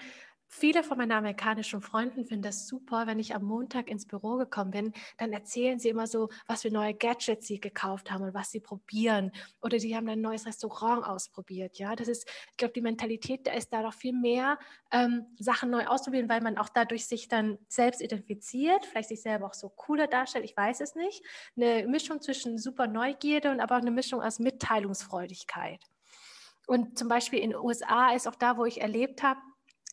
Viele 0.54 0.82
von 0.82 0.98
meinen 0.98 1.12
amerikanischen 1.12 1.80
Freunden 1.80 2.26
finden 2.26 2.42
das 2.42 2.68
super, 2.68 3.06
wenn 3.06 3.18
ich 3.18 3.34
am 3.34 3.42
Montag 3.42 3.88
ins 3.88 4.06
Büro 4.06 4.36
gekommen 4.36 4.70
bin, 4.70 4.92
dann 5.16 5.32
erzählen 5.32 5.78
sie 5.78 5.88
immer 5.88 6.06
so, 6.06 6.28
was 6.46 6.60
für 6.60 6.70
neue 6.70 6.92
Gadgets 6.92 7.46
sie 7.46 7.58
gekauft 7.58 8.10
haben 8.10 8.22
und 8.22 8.34
was 8.34 8.50
sie 8.50 8.60
probieren. 8.60 9.32
Oder 9.62 9.80
sie 9.80 9.96
haben 9.96 10.06
ein 10.10 10.20
neues 10.20 10.44
Restaurant 10.44 11.06
ausprobiert. 11.06 11.78
Ja, 11.78 11.96
das 11.96 12.06
ist, 12.06 12.28
ich 12.50 12.56
glaube, 12.58 12.74
die 12.74 12.82
Mentalität, 12.82 13.46
da 13.46 13.54
ist 13.54 13.72
da 13.72 13.80
noch 13.80 13.94
viel 13.94 14.12
mehr, 14.12 14.58
ähm, 14.90 15.24
Sachen 15.38 15.70
neu 15.70 15.86
ausprobieren, 15.86 16.28
weil 16.28 16.42
man 16.42 16.58
auch 16.58 16.68
dadurch 16.68 17.06
sich 17.06 17.28
dann 17.28 17.56
selbst 17.68 18.02
identifiziert, 18.02 18.84
vielleicht 18.84 19.08
sich 19.08 19.22
selber 19.22 19.46
auch 19.46 19.54
so 19.54 19.70
cooler 19.70 20.06
darstellt, 20.06 20.44
ich 20.44 20.54
weiß 20.54 20.82
es 20.82 20.94
nicht. 20.94 21.24
Eine 21.56 21.88
Mischung 21.88 22.20
zwischen 22.20 22.58
super 22.58 22.86
Neugierde 22.86 23.50
und 23.50 23.60
aber 23.60 23.76
auch 23.76 23.80
eine 23.80 23.90
Mischung 23.90 24.20
aus 24.20 24.38
Mitteilungsfreudigkeit. 24.38 25.80
Und 26.66 26.98
zum 26.98 27.08
Beispiel 27.08 27.38
in 27.38 27.50
den 27.50 27.58
USA 27.58 28.12
ist 28.12 28.28
auch 28.28 28.36
da, 28.36 28.58
wo 28.58 28.66
ich 28.66 28.82
erlebt 28.82 29.22
habe, 29.22 29.40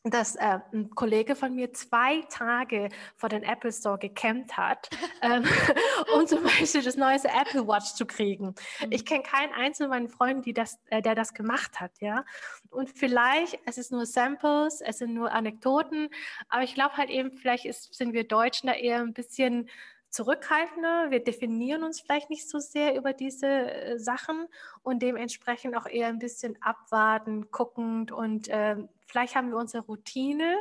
dass 0.04 0.36
äh, 0.36 0.60
ein 0.72 0.90
Kollege 0.92 1.36
von 1.36 1.54
mir 1.56 1.74
zwei 1.74 2.22
Tage 2.30 2.90
vor 3.18 3.28
den 3.28 3.44
Apple 3.44 3.72
Store 3.72 3.98
gecampt 3.98 4.56
hat, 4.56 4.90
ähm, 5.22 5.44
um 6.16 6.26
zum 6.26 6.44
Beispiel 6.44 6.82
das 6.82 6.96
neueste 6.96 7.28
Apple 7.28 7.68
Watch 7.68 7.94
zu 7.94 8.06
kriegen. 8.06 8.56
Mhm. 8.80 8.92
Ich 8.92 9.06
kenne 9.06 9.24
keinen 9.24 9.54
einzelnen 9.54 9.90
meiner 9.90 10.10
Freunde, 10.10 10.44
die 10.44 10.54
das, 10.54 10.80
äh, 10.90 11.02
der 11.02 11.16
das 11.16 11.34
gemacht 11.34 11.80
hat, 11.80 11.92
ja. 12.00 12.24
Und 12.70 12.90
vielleicht, 12.90 13.60
es 13.66 13.78
ist 13.78 13.92
nur 13.92 14.06
Samples, 14.06 14.82
es 14.82 15.00
sind 15.00 15.14
nur 15.14 15.32
Anekdoten, 15.32 16.10
aber 16.48 16.64
ich 16.64 16.76
glaube 16.76 16.96
halt 16.96 17.10
eben, 17.10 17.32
vielleicht 17.38 17.66
ist, 17.66 17.94
sind 17.94 18.14
wir 18.14 18.26
Deutschen 18.26 18.68
da 18.68 18.74
eher 18.74 19.00
ein 19.00 19.14
bisschen 19.14 19.70
zurückhaltender. 20.10 21.12
Wir 21.12 21.24
definieren 21.24 21.84
uns 21.84 22.02
vielleicht 22.02 22.30
nicht 22.30 22.50
so 22.50 22.60
sehr 22.60 22.96
über 22.96 23.14
diese 23.14 23.48
äh, 23.48 24.00
Sachen 24.00 24.48
und 24.84 25.02
dementsprechend 25.02 25.76
auch 25.76 25.86
eher 25.86 26.08
ein 26.08 26.20
bisschen 26.20 26.62
abwarten, 26.62 27.52
guckend 27.52 28.12
und 28.12 28.48
äh, 28.48 28.76
vielleicht 29.08 29.36
haben 29.36 29.50
wir 29.50 29.58
unsere 29.58 29.84
Routine, 29.84 30.58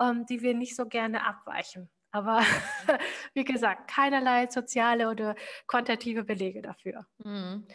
ähm, 0.00 0.26
die 0.26 0.42
wir 0.42 0.54
nicht 0.54 0.76
so 0.76 0.86
gerne 0.86 1.26
abweichen. 1.26 1.88
Aber 2.12 2.40
wie 3.34 3.44
gesagt, 3.44 3.88
keinerlei 3.88 4.46
soziale 4.48 5.08
oder 5.08 5.34
quantitative 5.66 6.24
Belege 6.24 6.62
dafür. 6.62 7.06
Mhm. 7.24 7.66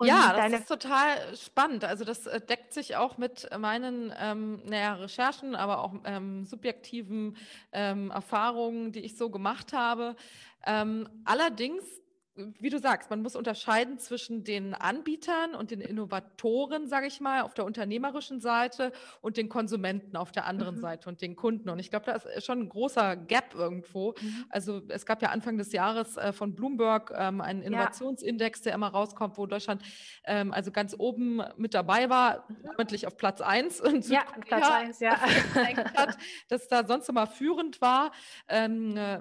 Ja, 0.00 0.32
das 0.32 0.60
ist 0.60 0.68
total 0.68 1.36
spannend. 1.36 1.84
Also 1.84 2.04
das 2.04 2.26
äh, 2.26 2.40
deckt 2.40 2.72
sich 2.72 2.96
auch 2.96 3.18
mit 3.18 3.48
meinen 3.58 4.14
ähm, 4.16 4.62
naja, 4.64 4.94
Recherchen, 4.94 5.56
aber 5.56 5.82
auch 5.82 5.94
ähm, 6.04 6.44
subjektiven 6.44 7.36
ähm, 7.72 8.10
Erfahrungen, 8.12 8.92
die 8.92 9.00
ich 9.00 9.16
so 9.16 9.30
gemacht 9.30 9.72
habe. 9.72 10.14
Ähm, 10.64 11.08
allerdings 11.24 11.84
wie 12.58 12.70
du 12.70 12.78
sagst, 12.78 13.10
man 13.10 13.22
muss 13.22 13.36
unterscheiden 13.36 13.98
zwischen 13.98 14.44
den 14.44 14.74
Anbietern 14.74 15.54
und 15.54 15.70
den 15.70 15.80
Innovatoren, 15.80 16.86
sage 16.86 17.06
ich 17.06 17.20
mal, 17.20 17.42
auf 17.42 17.54
der 17.54 17.64
unternehmerischen 17.64 18.40
Seite 18.40 18.92
und 19.20 19.36
den 19.36 19.48
Konsumenten 19.48 20.16
auf 20.16 20.32
der 20.32 20.46
anderen 20.46 20.76
mhm. 20.76 20.80
Seite 20.80 21.08
und 21.08 21.20
den 21.20 21.36
Kunden. 21.36 21.68
Und 21.68 21.78
ich 21.78 21.90
glaube, 21.90 22.06
da 22.06 22.12
ist 22.12 22.46
schon 22.46 22.60
ein 22.60 22.68
großer 22.68 23.16
Gap 23.16 23.54
irgendwo. 23.54 24.14
Mhm. 24.20 24.44
Also 24.50 24.82
es 24.88 25.06
gab 25.06 25.22
ja 25.22 25.30
Anfang 25.30 25.58
des 25.58 25.72
Jahres 25.72 26.16
äh, 26.16 26.32
von 26.32 26.54
Bloomberg 26.54 27.12
ähm, 27.16 27.40
einen 27.40 27.62
Innovationsindex, 27.62 28.62
der 28.62 28.74
immer 28.74 28.88
rauskommt, 28.88 29.38
wo 29.38 29.46
Deutschland 29.46 29.82
ähm, 30.24 30.52
also 30.52 30.70
ganz 30.70 30.94
oben 30.98 31.42
mit 31.56 31.74
dabei 31.74 32.08
war, 32.10 32.46
namentlich 32.62 33.06
auf 33.06 33.16
Platz 33.16 33.40
1. 33.40 33.82
ja, 34.08 34.22
Platz 34.46 34.68
1, 34.68 35.00
ja. 35.00 35.18
Hat, 35.96 36.16
dass 36.48 36.68
da 36.68 36.86
sonst 36.86 37.08
immer 37.08 37.26
führend 37.26 37.80
war. 37.80 38.12
Ähm, 38.48 38.96
äh, 38.96 39.20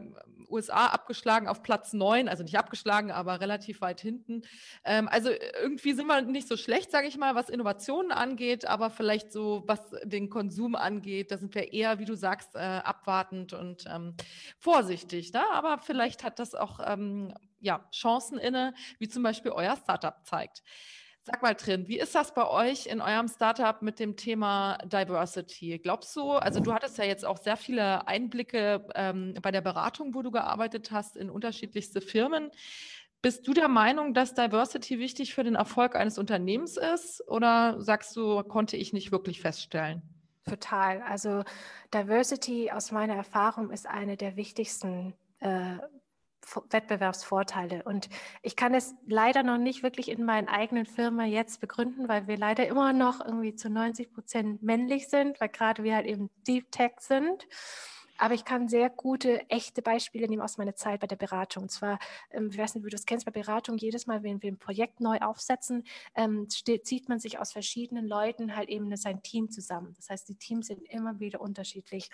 USA 0.50 0.88
abgeschlagen 0.88 1.48
auf 1.48 1.62
Platz 1.64 1.94
9, 1.94 2.30
also 2.30 2.44
nicht 2.44 2.58
abgeschlagen, 2.58 3.07
sagen, 3.08 3.12
aber 3.12 3.42
relativ 3.42 3.82
weit 3.82 4.02
hinten. 4.02 4.44
Ähm, 4.84 5.08
also 5.08 5.30
irgendwie 5.62 5.94
sind 5.94 6.08
wir 6.08 6.22
nicht 6.22 6.48
so 6.48 6.58
schlecht, 6.58 6.92
sage 6.92 7.08
ich 7.08 7.18
mal, 7.18 7.36
was 7.36 7.50
Innovationen 7.50 8.12
angeht, 8.12 8.66
aber 8.66 8.90
vielleicht 8.90 9.32
so, 9.32 9.64
was 9.68 9.80
den 10.04 10.30
Konsum 10.30 10.76
angeht, 10.76 11.32
da 11.32 11.38
sind 11.38 11.56
wir 11.56 11.74
eher, 11.74 12.00
wie 12.00 12.06
du 12.06 12.16
sagst, 12.16 12.56
äh, 12.56 12.60
abwartend 12.60 13.54
und 13.54 13.86
ähm, 13.88 14.16
vorsichtig. 14.60 15.34
Ne? 15.34 15.44
Aber 15.54 15.78
vielleicht 15.80 16.24
hat 16.24 16.40
das 16.40 16.54
auch 16.56 16.80
ähm, 16.86 17.34
ja, 17.60 17.88
Chancen 17.92 18.38
inne, 18.38 18.74
wie 19.00 19.08
zum 19.08 19.24
Beispiel 19.24 19.52
euer 19.52 19.76
Startup 19.76 20.16
zeigt. 20.26 20.64
Sag 21.30 21.42
mal 21.42 21.56
drin, 21.56 21.90
wie 21.90 22.00
ist 22.00 22.16
das 22.16 22.34
bei 22.34 22.48
euch 22.48 22.86
in 22.86 23.02
eurem 23.02 23.28
Startup 23.28 23.82
mit 23.82 24.00
dem 24.00 24.16
Thema 24.16 24.78
Diversity? 24.86 25.78
Glaubst 25.78 26.16
du, 26.16 26.32
also 26.32 26.62
du 26.62 26.74
hattest 26.74 26.98
ja 26.98 27.04
jetzt 27.04 27.26
auch 27.26 27.36
sehr 27.36 27.58
viele 27.58 28.08
Einblicke 28.08 28.88
ähm, 28.96 29.34
bei 29.42 29.52
der 29.52 29.60
Beratung, 29.60 30.16
wo 30.16 30.22
du 30.22 30.32
gearbeitet 30.32 30.90
hast, 30.92 31.18
in 31.18 31.30
unterschiedlichste 31.30 32.00
Firmen. 32.00 32.50
Bist 33.28 33.46
du 33.46 33.52
der 33.52 33.68
Meinung, 33.68 34.14
dass 34.14 34.36
Diversity 34.36 35.00
wichtig 35.00 35.36
für 35.36 35.44
den 35.44 35.56
Erfolg 35.56 35.98
eines 35.98 36.18
Unternehmens 36.18 36.78
ist 36.78 37.22
oder 37.28 37.76
sagst 37.82 38.16
du, 38.16 38.42
konnte 38.44 38.78
ich 38.78 38.94
nicht 38.94 39.12
wirklich 39.12 39.42
feststellen? 39.42 40.02
Total. 40.46 41.02
Also 41.02 41.44
Diversity 41.94 42.72
aus 42.72 42.94
meiner 42.94 43.16
Erfahrung 43.16 43.70
ist 43.72 43.86
eine 43.86 44.16
der 44.16 44.38
wichtigsten 44.38 45.14
äh, 45.40 45.76
Wettbewerbsvorteile. 46.70 47.84
Und 47.84 48.08
ich 48.44 48.56
kann 48.56 48.74
es 48.74 48.96
leider 49.06 49.44
noch 49.44 49.58
nicht 49.58 49.84
wirklich 49.84 50.08
in 50.08 50.24
meinen 50.24 50.48
eigenen 50.48 50.86
Firma 50.86 51.26
jetzt 51.26 51.60
begründen, 51.60 52.08
weil 52.08 52.28
wir 52.28 52.38
leider 52.38 52.66
immer 52.66 52.94
noch 52.94 53.20
irgendwie 53.20 53.56
zu 53.56 53.70
90 53.70 54.14
Prozent 54.14 54.64
männlich 54.64 55.10
sind, 55.10 55.42
weil 55.42 55.50
gerade 55.50 55.84
wir 55.84 55.96
halt 55.96 56.08
eben 56.08 56.30
Deep 56.48 56.72
Tech 56.72 56.94
sind. 57.00 57.46
Aber 58.18 58.34
ich 58.34 58.46
kann 58.46 58.68
sehr 58.68 58.90
gute, 58.90 59.50
echte 59.50 59.82
Beispiele 59.82 60.28
nehmen 60.28 60.42
aus 60.42 60.58
meiner 60.58 60.76
Zeit 60.76 61.00
bei 61.00 61.08
der 61.08 61.16
Beratung. 61.16 61.64
Und 61.64 61.70
zwar, 61.70 62.00
ähm, 62.32 62.50
ich 62.52 62.58
weiß 62.58 62.76
nicht, 62.76 62.84
wie 62.84 62.90
du 62.90 62.96
das 62.96 63.06
kennst, 63.06 63.26
bei 63.26 63.32
Beratung, 63.32 63.78
jedes 63.78 64.08
Mal, 64.08 64.24
wenn 64.24 64.42
wir 64.42 64.52
ein 64.52 64.58
Projekt 64.58 65.00
neu 65.00 65.18
aufsetzen, 65.20 65.84
ähm, 66.16 66.48
zieht 66.50 67.10
man 67.10 67.20
sich 67.20 67.40
aus 67.40 67.52
verschiedenen 67.52 68.08
Leuten 68.08 68.56
halt 68.56 68.70
eben 68.70 68.96
sein 68.96 69.22
Team 69.22 69.50
zusammen. 69.52 69.94
Das 69.98 70.10
heißt, 70.10 70.30
die 70.30 70.36
Teams 70.36 70.68
sind 70.68 70.82
immer 70.90 71.20
wieder 71.20 71.42
unterschiedlich. 71.42 72.10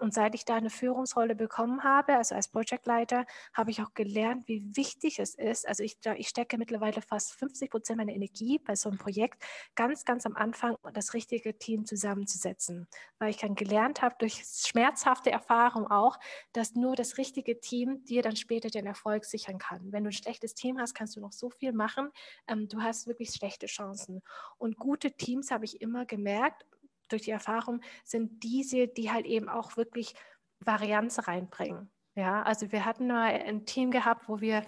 Und 0.00 0.14
seit 0.14 0.34
ich 0.34 0.44
da 0.44 0.56
eine 0.56 0.70
Führungsrolle 0.70 1.34
bekommen 1.34 1.84
habe, 1.84 2.16
also 2.16 2.34
als 2.34 2.48
Projektleiter, 2.48 3.26
habe 3.52 3.70
ich 3.70 3.82
auch 3.82 3.94
gelernt, 3.94 4.48
wie 4.48 4.64
wichtig 4.74 5.18
es 5.18 5.34
ist. 5.34 5.68
Also 5.68 5.82
ich, 5.82 5.98
ich 6.16 6.28
stecke 6.28 6.58
mittlerweile 6.58 7.02
fast 7.02 7.34
50 7.34 7.70
Prozent 7.70 7.98
meiner 7.98 8.12
Energie 8.12 8.58
bei 8.58 8.74
so 8.74 8.88
einem 8.88 8.98
Projekt 8.98 9.42
ganz, 9.74 10.04
ganz 10.04 10.26
am 10.26 10.36
Anfang 10.36 10.76
das 10.94 11.14
richtige 11.14 11.58
Team 11.58 11.84
zusammenzusetzen, 11.84 12.88
weil 13.18 13.30
ich 13.30 13.36
dann 13.36 13.54
gelernt 13.54 14.02
habe 14.02 14.14
durch 14.18 14.42
schmerzhafte 14.44 15.30
Erfahrung 15.42 15.86
auch, 15.90 16.18
dass 16.52 16.74
nur 16.74 16.94
das 16.94 17.18
richtige 17.18 17.60
Team 17.60 18.04
dir 18.04 18.22
dann 18.22 18.36
später 18.36 18.70
den 18.70 18.86
Erfolg 18.86 19.24
sichern 19.24 19.58
kann. 19.58 19.92
Wenn 19.92 20.04
du 20.04 20.10
ein 20.10 20.12
schlechtes 20.12 20.54
Team 20.54 20.78
hast, 20.78 20.94
kannst 20.94 21.16
du 21.16 21.20
noch 21.20 21.32
so 21.32 21.50
viel 21.50 21.72
machen. 21.72 22.10
Ähm, 22.46 22.68
du 22.68 22.80
hast 22.80 23.06
wirklich 23.06 23.30
schlechte 23.30 23.66
Chancen. 23.66 24.22
Und 24.58 24.76
gute 24.76 25.12
Teams 25.12 25.50
habe 25.50 25.64
ich 25.64 25.80
immer 25.80 26.06
gemerkt, 26.06 26.64
durch 27.08 27.22
die 27.22 27.30
Erfahrung, 27.30 27.82
sind 28.04 28.42
diese, 28.42 28.88
die 28.88 29.10
halt 29.10 29.26
eben 29.26 29.48
auch 29.48 29.76
wirklich 29.76 30.14
Varianz 30.60 31.26
reinbringen. 31.26 31.90
Ja, 32.14 32.42
also 32.42 32.72
wir 32.72 32.84
hatten 32.84 33.08
mal 33.08 33.32
ein 33.32 33.66
Team 33.66 33.90
gehabt, 33.90 34.28
wo 34.28 34.40
wir 34.40 34.64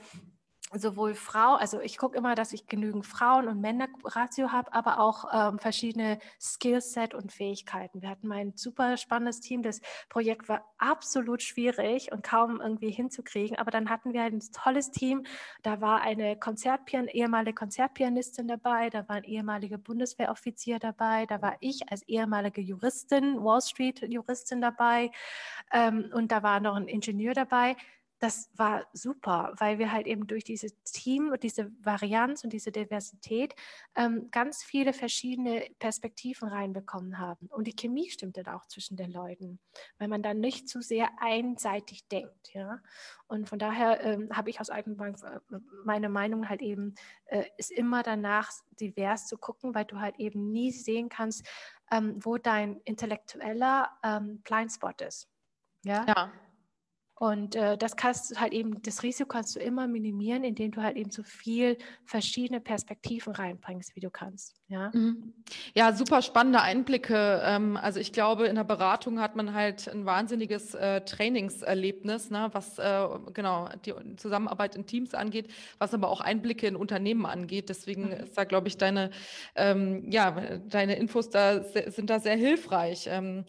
sowohl 0.72 1.14
Frau, 1.14 1.54
also 1.54 1.80
ich 1.80 1.98
gucke 1.98 2.16
immer, 2.16 2.34
dass 2.34 2.52
ich 2.52 2.66
genügend 2.66 3.06
Frauen- 3.06 3.48
und 3.48 3.60
Männer-Ratio 3.60 4.50
habe, 4.50 4.72
aber 4.72 4.98
auch 4.98 5.26
ähm, 5.32 5.58
verschiedene 5.58 6.18
Skillset 6.40 7.14
und 7.14 7.32
Fähigkeiten. 7.32 8.02
Wir 8.02 8.08
hatten 8.08 8.28
mal 8.28 8.38
ein 8.38 8.56
super 8.56 8.96
spannendes 8.96 9.40
Team. 9.40 9.62
Das 9.62 9.80
Projekt 10.08 10.48
war 10.48 10.64
absolut 10.78 11.42
schwierig 11.42 12.12
und 12.12 12.22
kaum 12.22 12.60
irgendwie 12.60 12.90
hinzukriegen, 12.90 13.56
aber 13.56 13.70
dann 13.70 13.90
hatten 13.90 14.12
wir 14.12 14.22
ein 14.22 14.40
tolles 14.52 14.90
Team. 14.90 15.24
Da 15.62 15.80
war 15.80 16.00
eine 16.00 16.36
Konzertpian 16.36 17.08
ehemalige 17.08 17.54
Konzertpianistin 17.54 18.48
dabei, 18.48 18.90
da 18.90 19.08
war 19.08 19.16
ein 19.16 19.24
ehemaliger 19.24 19.78
Bundeswehroffizier 19.78 20.78
dabei, 20.78 21.26
da 21.26 21.40
war 21.40 21.56
ich 21.60 21.90
als 21.90 22.02
ehemalige 22.02 22.60
Juristin, 22.60 23.42
Wall 23.44 23.60
Street-Juristin 23.60 24.60
dabei 24.60 25.10
ähm, 25.72 26.10
und 26.12 26.32
da 26.32 26.42
war 26.42 26.60
noch 26.60 26.74
ein 26.74 26.88
Ingenieur 26.88 27.34
dabei 27.34 27.76
das 28.24 28.48
war 28.54 28.86
super, 28.94 29.52
weil 29.58 29.78
wir 29.78 29.92
halt 29.92 30.06
eben 30.06 30.26
durch 30.26 30.44
dieses 30.44 30.82
Team 30.82 31.28
und 31.28 31.42
diese 31.42 31.70
Varianz 31.84 32.42
und 32.42 32.54
diese 32.54 32.72
Diversität 32.72 33.54
ähm, 33.96 34.30
ganz 34.30 34.62
viele 34.62 34.94
verschiedene 34.94 35.68
Perspektiven 35.78 36.48
reinbekommen 36.48 37.18
haben. 37.18 37.48
Und 37.48 37.66
die 37.66 37.76
Chemie 37.76 38.08
stimmte 38.08 38.42
da 38.42 38.56
auch 38.56 38.64
zwischen 38.64 38.96
den 38.96 39.10
Leuten, 39.10 39.60
weil 39.98 40.08
man 40.08 40.22
dann 40.22 40.40
nicht 40.40 40.70
zu 40.70 40.80
sehr 40.80 41.10
einseitig 41.20 42.08
denkt. 42.08 42.54
Ja? 42.54 42.80
Und 43.26 43.46
von 43.46 43.58
daher 43.58 44.00
ähm, 44.02 44.30
habe 44.32 44.48
ich 44.48 44.58
aus 44.58 44.70
Eigenbank 44.70 45.18
äh, 45.22 45.58
meine 45.84 46.08
Meinung 46.08 46.48
halt 46.48 46.62
eben, 46.62 46.94
äh, 47.26 47.44
ist 47.58 47.72
immer 47.72 48.02
danach 48.02 48.50
divers 48.80 49.26
zu 49.26 49.36
gucken, 49.36 49.74
weil 49.74 49.84
du 49.84 50.00
halt 50.00 50.18
eben 50.18 50.50
nie 50.50 50.72
sehen 50.72 51.10
kannst, 51.10 51.46
ähm, 51.90 52.18
wo 52.24 52.38
dein 52.38 52.80
intellektueller 52.86 53.90
ähm, 54.02 54.40
Blindspot 54.40 55.02
ist. 55.02 55.28
Ja? 55.84 56.06
ja. 56.08 56.32
Und 57.16 57.54
äh, 57.54 57.78
das 57.78 57.94
kannst 57.94 58.32
du 58.32 58.40
halt 58.40 58.52
eben, 58.52 58.82
das 58.82 59.04
Risiko 59.04 59.28
kannst 59.28 59.54
du 59.54 59.60
immer 59.60 59.86
minimieren, 59.86 60.42
indem 60.42 60.72
du 60.72 60.82
halt 60.82 60.96
eben 60.96 61.10
so 61.10 61.22
viel 61.22 61.78
verschiedene 62.04 62.60
Perspektiven 62.60 63.32
reinbringst, 63.32 63.94
wie 63.94 64.00
du 64.00 64.10
kannst. 64.10 64.56
Ja, 64.66 64.90
mhm. 64.92 65.32
ja 65.74 65.92
super 65.92 66.22
spannende 66.22 66.60
Einblicke. 66.60 67.40
Ähm, 67.44 67.76
also 67.76 68.00
ich 68.00 68.12
glaube, 68.12 68.48
in 68.48 68.56
der 68.56 68.64
Beratung 68.64 69.20
hat 69.20 69.36
man 69.36 69.54
halt 69.54 69.86
ein 69.86 70.06
wahnsinniges 70.06 70.74
äh, 70.74 71.02
Trainingserlebnis, 71.02 72.30
ne, 72.30 72.48
was 72.50 72.80
äh, 72.80 73.06
genau 73.32 73.68
die 73.84 73.94
Zusammenarbeit 74.16 74.74
in 74.74 74.86
Teams 74.86 75.14
angeht, 75.14 75.52
was 75.78 75.94
aber 75.94 76.08
auch 76.08 76.20
Einblicke 76.20 76.66
in 76.66 76.74
Unternehmen 76.74 77.26
angeht. 77.26 77.68
Deswegen 77.68 78.06
mhm. 78.06 78.24
ist 78.24 78.36
da, 78.36 78.42
glaube 78.42 78.66
ich, 78.66 78.76
deine, 78.76 79.10
ähm, 79.54 80.10
ja, 80.10 80.58
deine 80.66 80.96
Infos 80.96 81.30
da 81.30 81.62
sind 81.62 82.10
da 82.10 82.18
sehr 82.18 82.36
hilfreich. 82.36 83.06
Ähm, 83.08 83.44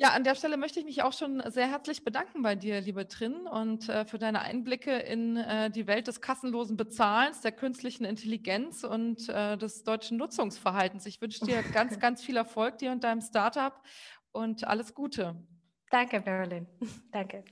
ja, 0.00 0.10
an 0.10 0.22
der 0.22 0.36
Stelle 0.36 0.56
möchte 0.56 0.78
ich 0.78 0.86
mich 0.86 1.02
auch 1.02 1.12
schon 1.12 1.42
sehr 1.50 1.68
herzlich 1.68 2.04
bedanken 2.04 2.40
bei 2.40 2.54
dir, 2.54 2.80
liebe 2.80 3.08
Trin, 3.08 3.48
und 3.48 3.88
äh, 3.88 4.04
für 4.04 4.16
deine 4.16 4.42
Einblicke 4.42 4.92
in 4.92 5.36
äh, 5.36 5.72
die 5.72 5.88
Welt 5.88 6.06
des 6.06 6.20
kassenlosen 6.20 6.76
Bezahlens, 6.76 7.40
der 7.40 7.50
künstlichen 7.50 8.04
Intelligenz 8.04 8.84
und 8.84 9.28
äh, 9.28 9.58
des 9.58 9.82
deutschen 9.82 10.16
Nutzungsverhaltens. 10.16 11.04
Ich 11.06 11.20
wünsche 11.20 11.44
dir 11.44 11.62
ganz, 11.74 11.98
ganz 11.98 12.22
viel 12.22 12.36
Erfolg 12.36 12.78
dir 12.78 12.92
und 12.92 13.02
deinem 13.02 13.20
Startup 13.20 13.74
und 14.30 14.68
alles 14.68 14.94
Gute. 14.94 15.34
Danke, 15.90 16.22
Marilyn. 16.24 16.68
Danke. 17.10 17.42